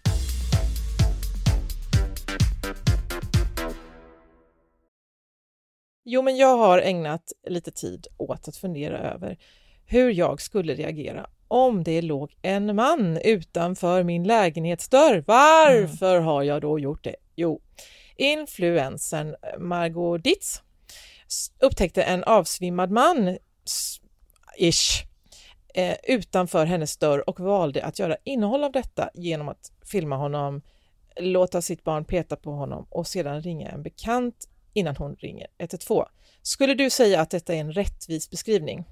Jo, 6.05 6.23
men 6.23 6.37
jag 6.37 6.57
har 6.57 6.79
ägnat 6.79 7.33
lite 7.47 7.71
tid 7.71 8.07
åt 8.17 8.49
att 8.49 8.57
fundera 8.57 8.99
över 8.99 9.39
hur 9.87 10.11
jag 10.11 10.41
skulle 10.41 10.75
reagera 10.75 11.27
om 11.49 11.85
det 11.85 12.03
låg 12.03 12.37
en 12.43 12.77
man 12.77 13.19
utanför 13.25 14.03
min 14.03 14.25
lägenhetsdörr. 14.25 15.25
Varför 15.27 16.15
mm. 16.15 16.27
har 16.27 16.43
jag 16.43 16.63
då 16.63 16.79
gjort 16.79 17.05
det? 17.05 17.17
Jo, 17.37 17.61
influensen 18.17 19.37
Margot 19.59 20.25
Ditz 20.25 20.63
upptäckte 21.59 22.03
en 22.03 22.25
avsvimmad 22.25 22.91
man, 22.91 23.39
ish, 24.59 25.05
eh, 25.75 25.97
utanför 26.03 26.67
hennes 26.67 26.97
dörr 26.97 27.29
och 27.29 27.41
valde 27.41 27.85
att 27.85 27.99
göra 27.99 28.17
innehåll 28.25 28.65
av 28.65 28.73
detta 28.73 29.11
genom 29.15 29.49
att 29.49 29.73
filma 29.85 30.17
honom, 30.17 30.63
låta 31.17 31.63
sitt 31.63 31.85
barn 31.85 32.05
peta 32.05 32.37
på 32.37 32.51
honom 32.51 32.87
och 32.91 33.07
sedan 33.07 33.43
ringa 33.43 33.69
en 33.69 33.83
bekant 33.83 34.49
innan 34.73 34.97
hon 34.97 35.17
ringer 35.17 35.47
112. 35.59 36.07
Skulle 36.43 36.75
du 36.75 36.91
säga 36.91 37.21
att 37.21 37.31
detta 37.31 37.55
är 37.55 37.61
en 37.61 37.73
rättvis 37.73 38.31
beskrivning? 38.31 38.85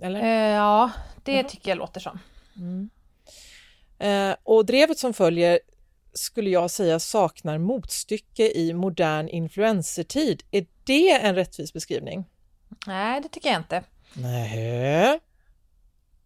Eller? 0.00 0.22
Eh, 0.22 0.56
ja, 0.56 0.90
det 1.24 1.38
mm. 1.38 1.46
tycker 1.46 1.70
jag 1.70 1.78
låter 1.78 2.00
som. 2.00 2.18
Mm. 2.56 2.90
Eh, 3.98 4.36
och 4.42 4.66
drevet 4.66 4.98
som 4.98 5.14
följer 5.14 5.58
skulle 6.12 6.50
jag 6.50 6.70
säga 6.70 6.98
saknar 6.98 7.58
motstycke 7.58 8.50
i 8.54 8.72
modern 8.74 9.28
influencertid. 9.28 10.42
Är 10.50 10.66
det 10.84 11.10
en 11.10 11.34
rättvis 11.34 11.72
beskrivning? 11.72 12.24
Nej, 12.86 13.20
det 13.20 13.28
tycker 13.28 13.48
jag 13.48 13.60
inte. 13.60 13.82
Nej. 14.12 15.20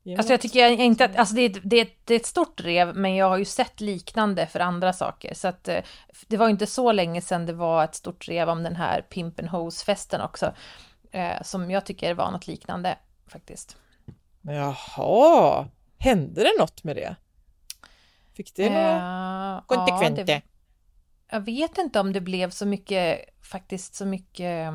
Alltså 0.04 0.32
jag 0.32 0.40
tycker 0.40 0.68
inte 0.68 1.04
att, 1.04 1.16
alltså 1.16 1.34
det 1.34 1.42
är, 1.42 1.60
det, 1.62 1.88
det 2.04 2.14
är 2.14 2.18
ett 2.20 2.26
stort 2.26 2.60
rev, 2.60 2.96
men 2.96 3.14
jag 3.14 3.28
har 3.28 3.36
ju 3.38 3.44
sett 3.44 3.80
liknande 3.80 4.46
för 4.46 4.60
andra 4.60 4.92
saker. 4.92 5.34
Så 5.34 5.48
att 5.48 5.68
eh, 5.68 5.78
det 6.26 6.36
var 6.36 6.48
inte 6.48 6.66
så 6.66 6.92
länge 6.92 7.20
sedan 7.20 7.46
det 7.46 7.52
var 7.52 7.84
ett 7.84 7.94
stort 7.94 8.28
rev 8.28 8.48
om 8.48 8.62
den 8.62 8.76
här 8.76 9.02
Pimp 9.02 9.40
and 9.40 9.48
Hose-festen 9.48 10.20
också. 10.20 10.54
Eh, 11.10 11.42
som 11.42 11.70
jag 11.70 11.86
tycker 11.86 12.14
var 12.14 12.30
något 12.30 12.46
liknande 12.46 12.98
faktiskt. 13.26 13.76
Jaha, 14.42 15.68
hände 15.98 16.42
det 16.42 16.52
något 16.58 16.84
med 16.84 16.96
det? 16.96 17.16
Fick 18.34 18.54
det 18.54 18.70
några 18.70 19.56
uh, 19.56 19.62
konsekvenser? 19.66 20.24
Ja, 20.28 20.40
jag 21.30 21.40
vet 21.40 21.78
inte 21.78 22.00
om 22.00 22.12
det 22.12 22.20
blev 22.20 22.50
så 22.50 22.66
mycket, 22.66 23.20
faktiskt 23.42 23.94
så 23.94 24.06
mycket 24.06 24.72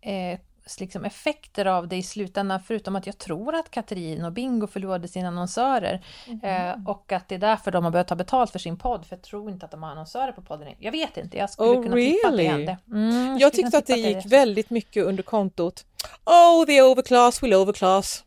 eh, 0.00 0.38
liksom 0.80 1.04
effekter 1.04 1.66
av 1.66 1.88
det 1.88 1.96
i 1.96 2.02
slutändan, 2.02 2.60
förutom 2.66 2.96
att 2.96 3.06
jag 3.06 3.18
tror 3.18 3.54
att 3.54 3.70
Katrin 3.70 4.24
och 4.24 4.32
Bingo 4.32 4.66
förlorade 4.66 5.08
sina 5.08 5.28
annonsörer. 5.28 6.04
Mm. 6.26 6.70
Eh, 6.70 6.88
och 6.88 7.12
att 7.12 7.28
det 7.28 7.34
är 7.34 7.38
därför 7.38 7.70
de 7.70 7.84
har 7.84 7.90
börjat 7.90 8.08
ta 8.08 8.14
betalt 8.14 8.50
för 8.50 8.58
sin 8.58 8.78
podd, 8.78 9.06
för 9.06 9.16
jag 9.16 9.22
tror 9.22 9.50
inte 9.50 9.64
att 9.64 9.70
de 9.70 9.82
har 9.82 9.90
annonsörer 9.90 10.32
på 10.32 10.42
podden. 10.42 10.68
Jag 10.78 10.92
vet 10.92 11.16
inte, 11.16 11.36
jag 11.36 11.50
skulle 11.50 11.70
oh, 11.70 11.82
kunna 11.82 11.96
really? 11.96 12.12
tippa 12.12 12.28
att 12.28 12.36
det 12.36 12.42
hände. 12.42 12.78
Mm, 12.88 13.26
jag, 13.26 13.40
jag 13.40 13.52
tyckte 13.52 13.78
att 13.78 13.86
det 13.86 13.96
gick 13.96 14.22
det. 14.22 14.28
väldigt 14.28 14.70
mycket 14.70 15.04
under 15.04 15.22
kontot 15.22 15.84
Oh, 16.24 16.66
the 16.66 16.82
overclass 16.82 17.42
will 17.42 17.54
overclass. 17.54 18.24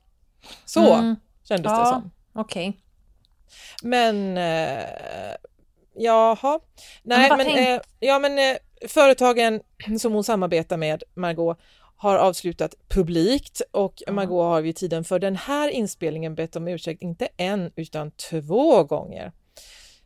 Så 0.66 0.94
mm. 0.94 1.16
kändes 1.44 1.72
ja, 1.72 1.80
det 1.80 1.86
som. 1.86 2.12
Okej. 2.34 2.70
Okay. 2.70 2.82
Men 3.84 4.38
eh, 4.38 4.84
jaha. 5.96 6.60
Nej, 7.04 7.30
men, 7.30 7.38
men 7.38 7.76
eh, 7.76 7.82
ja, 8.00 8.20
men 8.20 8.40
eh, 8.40 8.58
företagen 8.88 9.62
som 10.00 10.14
hon 10.14 10.24
samarbetar 10.24 10.78
med, 10.78 11.04
Margot, 11.14 11.60
har 12.00 12.18
avslutat 12.18 12.76
publikt 12.88 13.62
och. 13.72 14.02
Margot 14.12 14.44
har 14.44 14.62
vid 14.62 14.76
tiden 14.76 15.04
för 15.04 15.20
den 15.20 15.36
här 15.36 15.70
inspelningen 15.70 16.36
bett 16.36 16.56
om 16.56 16.68
ursäkt, 16.68 17.02
inte 17.02 17.28
en 17.38 17.72
utan 17.76 18.12
två 18.12 18.84
gånger. 18.84 19.32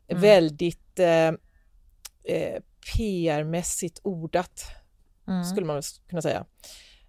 Mm. 0.07 0.21
Väldigt 0.21 0.99
eh, 0.99 1.27
eh, 2.23 2.61
PR-mässigt 2.95 3.99
ordat, 4.03 4.65
mm. 5.27 5.43
skulle 5.43 5.65
man 5.65 5.81
kunna 6.09 6.21
säga. 6.21 6.45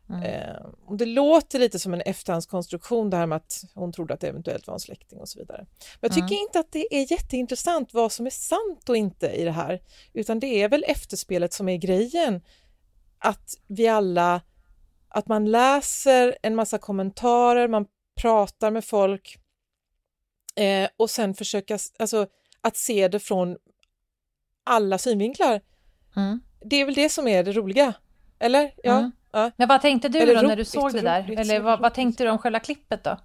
Mm. 0.09 0.23
Eh, 0.23 0.67
och 0.87 0.97
det 0.97 1.07
låter 1.07 1.59
lite 1.59 1.79
som 1.79 1.95
en 1.95 2.01
efterhandskonstruktion 2.01 3.11
det 3.11 3.17
här 3.17 3.27
med 3.27 3.37
att 3.37 3.65
hon 3.75 3.93
trodde 3.93 4.15
att 4.15 4.21
det 4.21 4.29
eventuellt 4.29 4.67
var 4.67 4.75
en 4.75 4.81
släkting 4.81 5.21
och 5.21 5.29
så 5.29 5.39
vidare. 5.39 5.67
Men 6.01 6.09
jag 6.09 6.13
tycker 6.13 6.35
mm. 6.35 6.47
inte 6.47 6.59
att 6.59 6.73
det 6.73 6.95
är 6.95 7.13
jätteintressant 7.13 7.95
vad 7.95 8.13
som 8.13 8.27
är 8.27 8.31
sant 8.31 8.89
och 8.89 8.97
inte 8.97 9.29
i 9.29 9.45
det 9.45 9.51
här, 9.51 9.83
utan 10.13 10.41
det 10.41 10.63
är 10.63 10.69
väl 10.69 10.85
efterspelet 10.89 11.53
som 11.53 11.69
är 11.69 11.77
grejen. 11.77 12.43
Att 13.19 13.55
vi 13.67 13.89
alla, 13.89 14.41
att 15.15 15.29
man 15.29 15.51
läser 15.51 16.37
en 16.43 16.55
massa 16.55 16.79
kommentarer, 16.79 17.69
man 17.69 17.87
pratar 18.21 18.71
med 18.71 18.85
folk 18.85 19.39
eh, 20.57 20.89
och 20.97 21.11
sen 21.11 21.35
försöka, 21.35 21.79
alltså 21.99 22.27
att 22.61 22.77
se 22.77 23.09
det 23.09 23.21
från 23.21 23.57
alla 24.65 24.99
synvinklar. 24.99 25.61
Mm. 26.17 26.41
Det 26.61 26.77
är 26.77 26.85
väl 26.85 26.95
det 26.95 27.09
som 27.09 27.29
är 27.29 27.43
det 27.43 27.53
roliga, 27.53 27.95
eller? 28.39 28.75
Ja. 28.83 28.99
Mm. 28.99 29.13
Ja. 29.33 29.51
Men 29.57 29.69
vad 29.69 29.83
tänkte 29.83 30.09
du 30.09 30.19
Eller 30.19 30.35
då 30.35 30.49
när 30.49 30.57
du 30.57 30.65
såg 30.65 30.93
det 30.93 31.01
där? 31.01 31.23
Roligt, 31.23 31.39
Eller 31.39 31.61
vad, 31.61 31.81
vad, 31.81 31.95
tänkte 31.95 32.25
du 32.25 32.31
om 32.31 32.39
själva 32.39 32.61
klippet 32.61 33.05
då? 33.05 33.19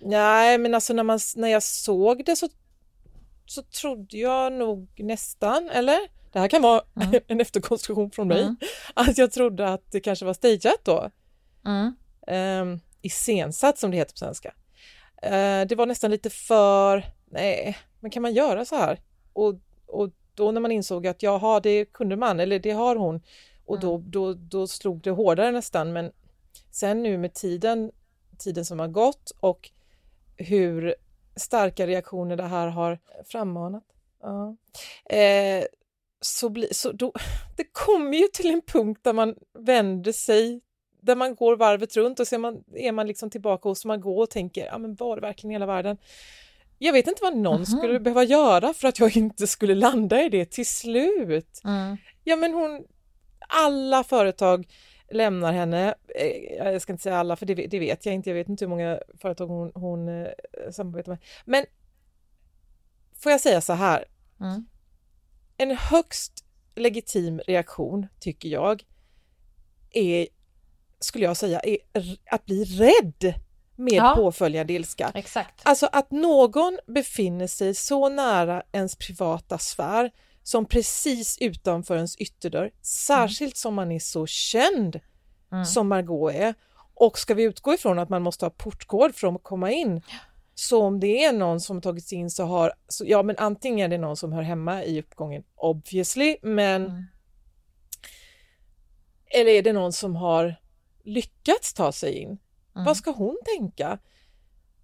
Nej, 0.00 0.58
men 0.58 0.74
alltså 0.74 0.92
när, 0.92 1.02
man, 1.02 1.18
när 1.36 1.48
jag 1.48 1.62
såg 1.62 2.24
det 2.24 2.36
så, 2.36 2.48
så 3.46 3.62
trodde 3.62 4.16
jag 4.16 4.52
nog 4.52 5.00
nästan, 5.00 5.70
eller? 5.70 5.98
Det 6.32 6.38
här 6.38 6.48
kan 6.48 6.62
vara 6.62 6.82
mm. 6.96 7.20
en 7.26 7.40
efterkonstruktion 7.40 8.10
från 8.10 8.28
mig, 8.28 8.42
mm. 8.42 8.56
att 8.94 9.18
jag 9.18 9.32
trodde 9.32 9.68
att 9.68 9.92
det 9.92 10.00
kanske 10.00 10.24
var 10.24 10.34
stageat 10.34 10.84
då. 10.84 11.10
Mm. 11.66 11.94
Um, 12.62 12.80
iscensatt 13.02 13.78
som 13.78 13.90
det 13.90 13.96
heter 13.96 14.12
på 14.12 14.18
svenska. 14.18 14.54
Uh, 15.24 15.66
det 15.68 15.74
var 15.76 15.86
nästan 15.86 16.10
lite 16.10 16.30
för, 16.30 17.04
nej, 17.30 17.78
men 18.00 18.10
kan 18.10 18.22
man 18.22 18.34
göra 18.34 18.64
så 18.64 18.76
här? 18.76 19.00
Och, 19.32 19.54
och 19.86 20.10
då 20.34 20.52
när 20.52 20.60
man 20.60 20.72
insåg 20.72 21.06
att 21.06 21.22
jaha, 21.22 21.60
det 21.60 21.84
kunde 21.84 22.16
man, 22.16 22.40
eller 22.40 22.58
det 22.58 22.70
har 22.70 22.96
hon, 22.96 23.20
och 23.64 23.80
då, 23.80 23.94
mm. 23.94 24.10
då, 24.10 24.34
då 24.34 24.66
slog 24.66 25.00
det 25.00 25.10
hårdare 25.10 25.50
nästan. 25.50 25.92
Men 25.92 26.12
sen 26.70 27.02
nu 27.02 27.18
med 27.18 27.34
tiden, 27.34 27.92
tiden 28.38 28.64
som 28.64 28.80
har 28.80 28.88
gått 28.88 29.32
och 29.40 29.70
hur 30.36 30.94
starka 31.36 31.86
reaktioner 31.86 32.36
det 32.36 32.42
här 32.42 32.68
har 32.68 32.98
frammanat. 33.24 33.84
Ja. 34.22 34.56
Eh, 35.16 35.64
så, 36.24 36.48
bli, 36.48 36.68
så 36.74 36.92
då, 36.92 37.12
det 37.56 37.64
kommer 37.72 38.18
ju 38.18 38.26
till 38.26 38.50
en 38.50 38.62
punkt 38.62 39.00
där 39.04 39.12
man 39.12 39.34
vänder 39.58 40.12
sig, 40.12 40.60
där 41.00 41.16
man 41.16 41.34
går 41.34 41.56
varvet 41.56 41.96
runt 41.96 42.20
och 42.20 42.28
så 42.28 42.34
är 42.34 42.38
man, 42.38 42.64
är 42.74 42.92
man 42.92 43.06
liksom 43.06 43.30
tillbaka 43.30 43.68
hos 43.68 43.84
man 43.84 44.00
går 44.00 44.22
och 44.22 44.30
tänker, 44.30 44.66
ja 44.66 44.78
men 44.78 44.94
var 44.94 45.16
det 45.16 45.22
verkligen 45.22 45.52
hela 45.52 45.66
världen? 45.66 45.96
Jag 46.78 46.92
vet 46.92 47.06
inte 47.06 47.22
vad 47.22 47.36
någon 47.36 47.54
mm 47.54 47.64
-hmm. 47.64 47.78
skulle 47.78 48.00
behöva 48.00 48.24
göra 48.24 48.74
för 48.74 48.88
att 48.88 48.98
jag 48.98 49.16
inte 49.16 49.46
skulle 49.46 49.74
landa 49.74 50.22
i 50.22 50.28
det 50.28 50.44
till 50.44 50.66
slut. 50.66 51.60
Mm. 51.64 51.96
Ja 52.24 52.36
men 52.36 52.52
hon, 52.52 52.84
alla 53.48 54.04
företag 54.04 54.66
lämnar 55.10 55.52
henne. 55.52 55.94
Eh, 56.14 56.56
jag 56.56 56.82
ska 56.82 56.92
inte 56.92 57.02
säga 57.02 57.18
alla, 57.18 57.36
för 57.36 57.46
det, 57.46 57.54
det 57.54 57.78
vet 57.78 58.06
jag 58.06 58.14
inte. 58.14 58.30
Jag 58.30 58.34
vet 58.34 58.48
inte 58.48 58.64
hur 58.64 58.70
många 58.70 59.00
företag 59.18 59.46
hon, 59.46 59.72
hon 59.74 60.08
eh, 60.08 60.26
samarbetar 60.70 61.12
med. 61.12 61.18
Men 61.44 61.64
får 63.18 63.32
jag 63.32 63.40
säga 63.40 63.60
så 63.60 63.72
här? 63.72 64.04
Mm. 64.40 64.64
En 65.62 65.76
högst 65.76 66.44
legitim 66.74 67.40
reaktion, 67.46 68.06
tycker 68.20 68.48
jag, 68.48 68.84
är, 69.90 70.26
skulle 71.00 71.24
jag 71.24 71.36
säga, 71.36 71.60
är 71.60 71.78
att 72.30 72.46
bli 72.46 72.64
rädd 72.64 73.34
med 73.76 73.92
ja. 73.92 74.14
påföljande 74.16 74.72
ilska. 74.72 75.12
Exakt. 75.14 75.60
Alltså 75.62 75.88
att 75.92 76.10
någon 76.10 76.78
befinner 76.86 77.46
sig 77.46 77.74
så 77.74 78.08
nära 78.08 78.62
ens 78.72 78.96
privata 78.96 79.58
sfär 79.58 80.10
som 80.42 80.66
precis 80.66 81.38
utanför 81.40 81.96
ens 81.96 82.16
ytterdörr, 82.16 82.70
särskilt 82.82 83.56
som 83.56 83.74
man 83.74 83.92
är 83.92 83.98
så 83.98 84.26
känd 84.26 85.00
mm. 85.52 85.64
som 85.64 85.88
Margot 85.88 86.34
är. 86.34 86.54
Och 86.94 87.18
ska 87.18 87.34
vi 87.34 87.42
utgå 87.42 87.74
ifrån 87.74 87.98
att 87.98 88.08
man 88.08 88.22
måste 88.22 88.44
ha 88.44 88.50
portkod 88.50 89.14
för 89.14 89.34
att 89.34 89.42
komma 89.42 89.70
in, 89.70 90.02
så 90.54 90.82
om 90.82 91.00
det 91.00 91.24
är 91.24 91.32
någon 91.32 91.60
som 91.60 91.80
tagit 91.80 92.04
sig 92.04 92.18
in 92.18 92.30
så 92.30 92.44
har, 92.44 92.72
så, 92.88 93.04
ja 93.06 93.22
men 93.22 93.36
antingen 93.38 93.84
är 93.84 93.96
det 93.96 94.02
någon 94.02 94.16
som 94.16 94.32
hör 94.32 94.42
hemma 94.42 94.84
i 94.84 95.00
uppgången 95.00 95.44
obviously, 95.54 96.36
men 96.42 96.84
mm. 96.84 97.04
eller 99.26 99.50
är 99.50 99.62
det 99.62 99.72
någon 99.72 99.92
som 99.92 100.16
har 100.16 100.54
lyckats 101.02 101.74
ta 101.74 101.92
sig 101.92 102.18
in? 102.18 102.38
Mm. 102.74 102.84
Vad 102.84 102.96
ska 102.96 103.10
hon 103.10 103.38
tänka? 103.44 103.98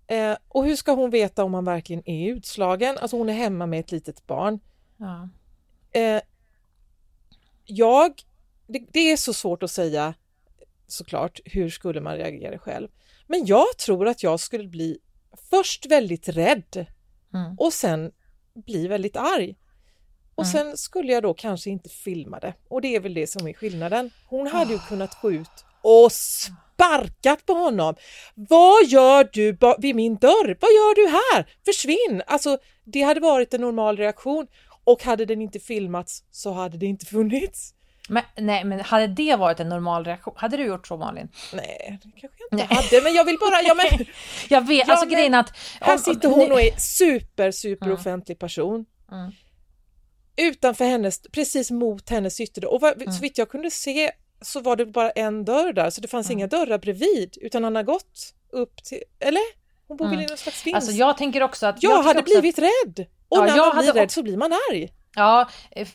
Eh, 0.06 0.36
och 0.48 0.64
hur 0.64 0.76
ska 0.76 0.92
hon 0.92 1.10
veta 1.10 1.44
om 1.44 1.52
man 1.52 1.64
verkligen 1.64 2.08
är 2.08 2.28
utslagen? 2.28 2.98
Alltså 2.98 3.16
hon 3.16 3.28
är 3.28 3.34
hemma 3.34 3.66
med 3.66 3.80
ett 3.80 3.92
litet 3.92 4.26
barn. 4.26 4.60
Ja. 4.96 5.28
Eh, 6.00 6.22
jag, 7.64 8.22
det, 8.66 8.84
det, 8.92 9.12
är 9.12 9.16
så 9.16 9.32
svårt 9.32 9.62
att 9.62 9.70
säga 9.70 10.14
såklart, 10.86 11.40
hur 11.44 11.70
skulle 11.70 12.00
man 12.00 12.16
reagera 12.16 12.58
själv? 12.58 12.88
Men 13.26 13.46
jag 13.46 13.66
tror 13.78 14.08
att 14.08 14.22
jag 14.22 14.40
skulle 14.40 14.68
bli 14.68 14.98
först 15.50 15.86
väldigt 15.86 16.28
rädd 16.28 16.86
mm. 17.34 17.56
och 17.58 17.72
sen 17.72 18.12
bli 18.54 18.88
väldigt 18.88 19.16
arg. 19.16 19.56
Och 20.34 20.44
mm. 20.44 20.52
sen 20.52 20.76
skulle 20.76 21.12
jag 21.12 21.22
då 21.22 21.34
kanske 21.34 21.70
inte 21.70 21.88
filma 21.88 22.38
det 22.40 22.54
och 22.68 22.80
det 22.80 22.96
är 22.96 23.00
väl 23.00 23.14
det 23.14 23.26
som 23.26 23.48
är 23.48 23.52
skillnaden. 23.52 24.10
Hon 24.26 24.46
hade 24.46 24.72
ju 24.72 24.78
kunnat 24.78 25.22
gå 25.22 25.32
ut 25.32 25.64
och 25.82 26.12
sparkat 26.12 27.46
på 27.46 27.52
honom. 27.52 27.94
Vad 28.34 28.86
gör 28.86 29.28
du 29.32 29.58
vid 29.78 29.96
min 29.96 30.16
dörr? 30.16 30.56
Vad 30.60 30.70
gör 30.70 30.94
du 30.94 31.08
här? 31.08 31.50
Försvinn! 31.64 32.22
Alltså, 32.26 32.58
det 32.84 33.02
hade 33.02 33.20
varit 33.20 33.54
en 33.54 33.60
normal 33.60 33.96
reaktion 33.96 34.46
och 34.84 35.02
hade 35.02 35.24
den 35.24 35.42
inte 35.42 35.58
filmats 35.58 36.24
så 36.30 36.52
hade 36.52 36.78
det 36.78 36.86
inte 36.86 37.06
funnits. 37.06 37.74
Men, 38.08 38.22
nej, 38.36 38.64
men 38.64 38.80
hade 38.80 39.06
det 39.06 39.36
varit 39.36 39.60
en 39.60 39.68
normal 39.68 40.04
reaktion? 40.04 40.34
Hade 40.36 40.56
du 40.56 40.64
gjort 40.64 40.86
så 40.86 40.96
Malin? 40.96 41.28
Nej, 41.52 41.98
det 42.02 42.20
kanske 42.20 42.42
jag 42.50 42.60
inte 42.60 42.74
nej. 42.74 42.82
hade, 42.82 43.02
men 43.02 43.14
jag 43.14 43.24
vill 43.24 43.36
bara... 43.40 43.62
Ja, 43.62 43.74
men, 43.74 44.06
jag 44.48 44.66
vet, 44.66 44.88
ja, 44.88 44.94
alltså 44.94 45.08
grejen 45.08 45.34
att... 45.34 45.56
Här 45.80 45.98
sitter 45.98 46.28
hon 46.28 46.52
och 46.52 46.60
är 46.60 46.80
super, 46.80 47.50
super 47.50 47.86
mm. 47.86 47.98
offentlig 47.98 48.38
person. 48.38 48.86
Mm. 49.12 49.32
Utanför 50.36 50.84
hennes, 50.84 51.22
precis 51.32 51.70
mot 51.70 52.10
hennes 52.10 52.40
ytterdörr. 52.40 52.72
Och 52.72 52.80
vad, 52.80 53.02
mm. 53.02 53.12
så 53.12 53.20
vitt 53.20 53.38
jag 53.38 53.48
kunde 53.48 53.70
se 53.70 54.10
så 54.40 54.60
var 54.60 54.76
det 54.76 54.86
bara 54.86 55.10
en 55.10 55.44
dörr 55.44 55.72
där, 55.72 55.90
så 55.90 56.00
det 56.00 56.08
fanns 56.08 56.26
mm. 56.26 56.38
inga 56.38 56.46
dörrar 56.46 56.78
bredvid, 56.78 57.38
utan 57.40 57.64
han 57.64 57.76
har 57.76 57.82
gått 57.82 58.34
upp 58.52 58.84
till... 58.84 59.02
Eller? 59.20 59.42
Hon 59.88 59.96
bor 59.96 60.08
väl 60.08 60.20
i 60.20 60.26
någon 60.26 60.38
slags 60.38 60.66
vinst? 60.66 60.76
Alltså 60.76 60.92
jag 60.92 61.16
tänker 61.16 61.42
också 61.42 61.66
att... 61.66 61.82
Jag, 61.82 61.92
jag 61.92 62.02
hade 62.02 62.22
blivit 62.22 62.58
att... 62.58 62.64
rädd! 62.64 63.06
Och 63.28 63.38
ja, 63.38 63.44
när 63.44 63.74
man 63.74 63.84
blir 63.84 63.92
rädd 63.92 64.10
så 64.10 64.22
blir 64.22 64.36
man 64.36 64.52
arg. 64.52 64.88
Ja, 65.14 65.48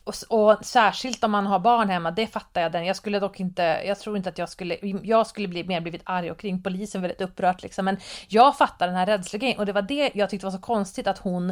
och, 0.03 0.15
och, 0.29 0.65
särskilt 0.65 1.23
om 1.23 1.31
man 1.31 1.45
har 1.45 1.59
barn 1.59 1.89
hemma, 1.89 2.11
det 2.11 2.27
fattar 2.27 2.61
jag. 2.61 2.71
Den. 2.71 2.85
Jag 2.85 2.95
skulle 2.95 3.19
dock 3.19 3.39
inte, 3.39 3.61
jag 3.85 3.99
tror 3.99 4.17
inte 4.17 4.29
att 4.29 4.37
jag 4.37 4.49
skulle, 4.49 4.77
jag 5.03 5.27
skulle 5.27 5.47
bli 5.47 5.63
mer 5.63 5.81
blivit 5.81 6.01
arg 6.05 6.31
och 6.31 6.39
kring 6.39 6.63
polisen 6.63 7.01
väldigt 7.01 7.21
upprört 7.21 7.63
liksom. 7.63 7.85
Men 7.85 7.97
jag 8.27 8.57
fattar 8.57 8.87
den 8.87 8.95
här 8.95 9.05
rädslegrejen 9.05 9.59
och 9.59 9.65
det 9.65 9.73
var 9.73 9.81
det 9.81 10.11
jag 10.13 10.29
tyckte 10.29 10.45
var 10.45 10.51
så 10.51 10.59
konstigt 10.59 11.07
att 11.07 11.17
hon 11.17 11.49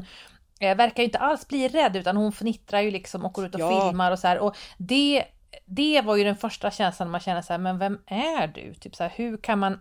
eh, 0.59 0.77
verkar 0.77 1.03
ju 1.03 1.05
inte 1.05 1.19
alls 1.19 1.47
bli 1.47 1.67
rädd 1.67 1.95
utan 1.95 2.17
hon 2.17 2.31
fnittrar 2.31 2.81
ju 2.81 2.91
liksom 2.91 3.25
och 3.25 3.33
går 3.33 3.45
ut 3.45 3.55
och 3.55 3.61
ja. 3.61 3.89
filmar 3.89 4.11
och 4.11 4.19
så 4.19 4.27
här. 4.27 4.39
Och 4.39 4.57
det, 4.77 5.25
det 5.65 6.01
var 6.01 6.15
ju 6.15 6.23
den 6.23 6.37
första 6.37 6.71
känslan 6.71 7.09
man 7.09 7.21
känner 7.21 7.41
så 7.41 7.53
här, 7.53 7.57
men 7.57 7.79
vem 7.79 7.99
är 8.05 8.47
du? 8.47 8.73
Typ 8.73 8.95
så 8.95 9.03
här, 9.03 9.13
hur 9.15 9.37
kan 9.37 9.59
man 9.59 9.79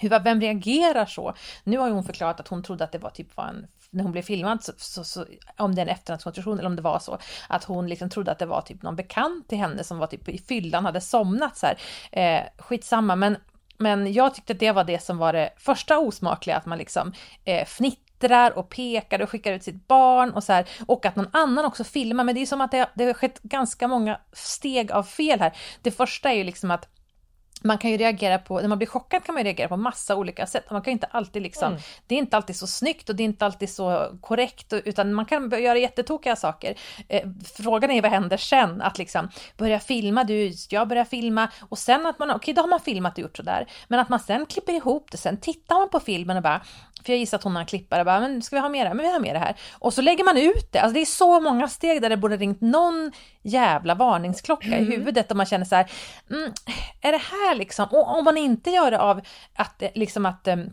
hur, 0.00 0.20
vem 0.20 0.40
reagerar 0.40 1.06
så? 1.06 1.34
Nu 1.64 1.78
har 1.78 1.90
hon 1.90 2.04
förklarat 2.04 2.40
att 2.40 2.48
hon 2.48 2.62
trodde 2.62 2.84
att 2.84 2.92
det 2.92 2.98
var 2.98 3.10
typ 3.10 3.36
var 3.36 3.44
en 3.44 3.66
när 3.94 4.02
hon 4.02 4.12
blev 4.12 4.22
filmad, 4.22 4.64
så, 4.64 4.72
så, 4.76 5.04
så, 5.04 5.26
om 5.56 5.74
det 5.74 5.80
är 5.80 5.86
en 5.86 5.92
efterhandskonstruktion 5.92 6.58
eller 6.58 6.68
om 6.68 6.76
det 6.76 6.82
var 6.82 6.98
så, 6.98 7.18
att 7.48 7.64
hon 7.64 7.88
liksom 7.88 8.10
trodde 8.10 8.32
att 8.32 8.38
det 8.38 8.46
var 8.46 8.60
typ 8.60 8.82
någon 8.82 8.96
bekant 8.96 9.48
till 9.48 9.58
henne 9.58 9.84
som 9.84 9.98
var 9.98 10.06
typ 10.06 10.28
i 10.28 10.38
fyllan, 10.38 10.84
hade 10.84 11.00
somnat 11.00 11.56
så 11.56 11.66
här. 11.66 11.78
Eh, 12.12 12.42
skitsamma, 12.58 13.16
men, 13.16 13.36
men 13.78 14.12
jag 14.12 14.34
tyckte 14.34 14.52
att 14.52 14.58
det 14.58 14.72
var 14.72 14.84
det 14.84 15.02
som 15.02 15.18
var 15.18 15.32
det 15.32 15.50
första 15.56 15.98
osmakliga, 15.98 16.56
att 16.56 16.66
man 16.66 16.78
liksom 16.78 17.12
eh, 17.44 17.64
fnittrar 17.64 18.58
och 18.58 18.68
pekar 18.68 19.22
och 19.22 19.30
skickar 19.30 19.52
ut 19.52 19.62
sitt 19.62 19.88
barn 19.88 20.30
och 20.30 20.44
så 20.44 20.52
här, 20.52 20.68
och 20.86 21.06
att 21.06 21.16
någon 21.16 21.30
annan 21.32 21.64
också 21.64 21.84
filmar, 21.84 22.24
men 22.24 22.34
det 22.34 22.42
är 22.42 22.46
som 22.46 22.60
att 22.60 22.70
det, 22.70 22.90
det 22.94 23.04
har 23.04 23.14
skett 23.14 23.42
ganska 23.42 23.88
många 23.88 24.20
steg 24.32 24.92
av 24.92 25.02
fel 25.02 25.40
här. 25.40 25.56
Det 25.82 25.90
första 25.90 26.30
är 26.30 26.36
ju 26.36 26.44
liksom 26.44 26.70
att 26.70 26.88
man 27.64 27.78
kan 27.78 27.90
ju 27.90 27.96
reagera 27.96 28.38
på, 28.38 28.60
när 28.60 28.68
man 28.68 28.78
blir 28.78 28.88
chockad 28.88 29.24
kan 29.24 29.34
man 29.34 29.42
ju 29.42 29.44
reagera 29.44 29.68
på 29.68 29.76
massa 29.76 30.16
olika 30.16 30.46
sätt. 30.46 30.70
Man 30.70 30.82
kan 30.82 30.92
inte 30.92 31.06
alltid 31.06 31.42
liksom, 31.42 31.68
mm. 31.68 31.80
det 32.06 32.14
är 32.14 32.18
inte 32.18 32.36
alltid 32.36 32.56
så 32.56 32.66
snyggt 32.66 33.08
och 33.08 33.16
det 33.16 33.22
är 33.22 33.24
inte 33.24 33.46
alltid 33.46 33.70
så 33.70 34.08
korrekt, 34.20 34.72
utan 34.72 35.14
man 35.14 35.24
kan 35.24 35.62
göra 35.62 35.78
jättetokiga 35.78 36.36
saker. 36.36 36.78
Eh, 37.08 37.28
frågan 37.56 37.90
är 37.90 38.02
vad 38.02 38.10
händer 38.10 38.36
sen? 38.36 38.82
Att 38.82 38.98
liksom 38.98 39.28
börja 39.56 39.80
filma, 39.80 40.24
du, 40.24 40.52
jag 40.68 40.88
börjar 40.88 41.04
filma 41.04 41.48
och 41.68 41.78
sen 41.78 42.06
att 42.06 42.18
man, 42.18 42.30
okej 42.30 42.36
okay, 42.36 42.54
då 42.54 42.62
har 42.62 42.68
man 42.68 42.80
filmat 42.80 43.12
och 43.12 43.18
gjort 43.18 43.36
sådär, 43.36 43.66
men 43.88 44.00
att 44.00 44.08
man 44.08 44.20
sen 44.20 44.46
klipper 44.46 44.72
ihop 44.72 45.10
det, 45.10 45.16
sen 45.16 45.36
tittar 45.36 45.78
man 45.78 45.88
på 45.88 46.00
filmen 46.00 46.36
och 46.36 46.42
bara, 46.42 46.60
för 47.04 47.12
jag 47.12 47.18
gissar 47.18 47.38
att 47.38 47.44
hon 47.44 47.52
har 47.52 47.60
en 47.60 47.66
klippare, 47.66 48.04
bara, 48.04 48.20
men 48.20 48.42
ska 48.42 48.56
vi 48.56 48.60
ha 48.60 48.68
här? 48.68 48.94
Men 48.94 48.98
vi 48.98 49.12
har 49.12 49.34
det 49.34 49.38
här. 49.38 49.56
Och 49.72 49.94
så 49.94 50.02
lägger 50.02 50.24
man 50.24 50.36
ut 50.36 50.72
det, 50.72 50.78
alltså 50.78 50.94
det 50.94 51.00
är 51.00 51.06
så 51.06 51.40
många 51.40 51.68
steg 51.68 52.02
där 52.02 52.10
det 52.10 52.16
borde 52.16 52.36
ringt 52.36 52.60
någon 52.60 53.12
jävla 53.42 53.94
varningsklocka 53.94 54.66
mm. 54.66 54.82
i 54.82 54.96
huvudet 54.96 55.30
och 55.30 55.36
man 55.36 55.46
känner 55.46 55.64
så 55.64 55.74
här, 55.74 55.90
mm, 56.30 56.52
är 57.00 57.12
det 57.12 57.18
här 57.18 57.53
liksom, 57.54 57.86
och 57.90 58.18
om 58.18 58.24
man 58.24 58.36
inte 58.36 58.70
gör 58.70 58.90
det 58.90 59.00
av 59.00 59.20
att, 59.54 59.82
eh, 59.82 59.90
liksom 59.94 60.26
att 60.26 60.48
ehm, 60.48 60.70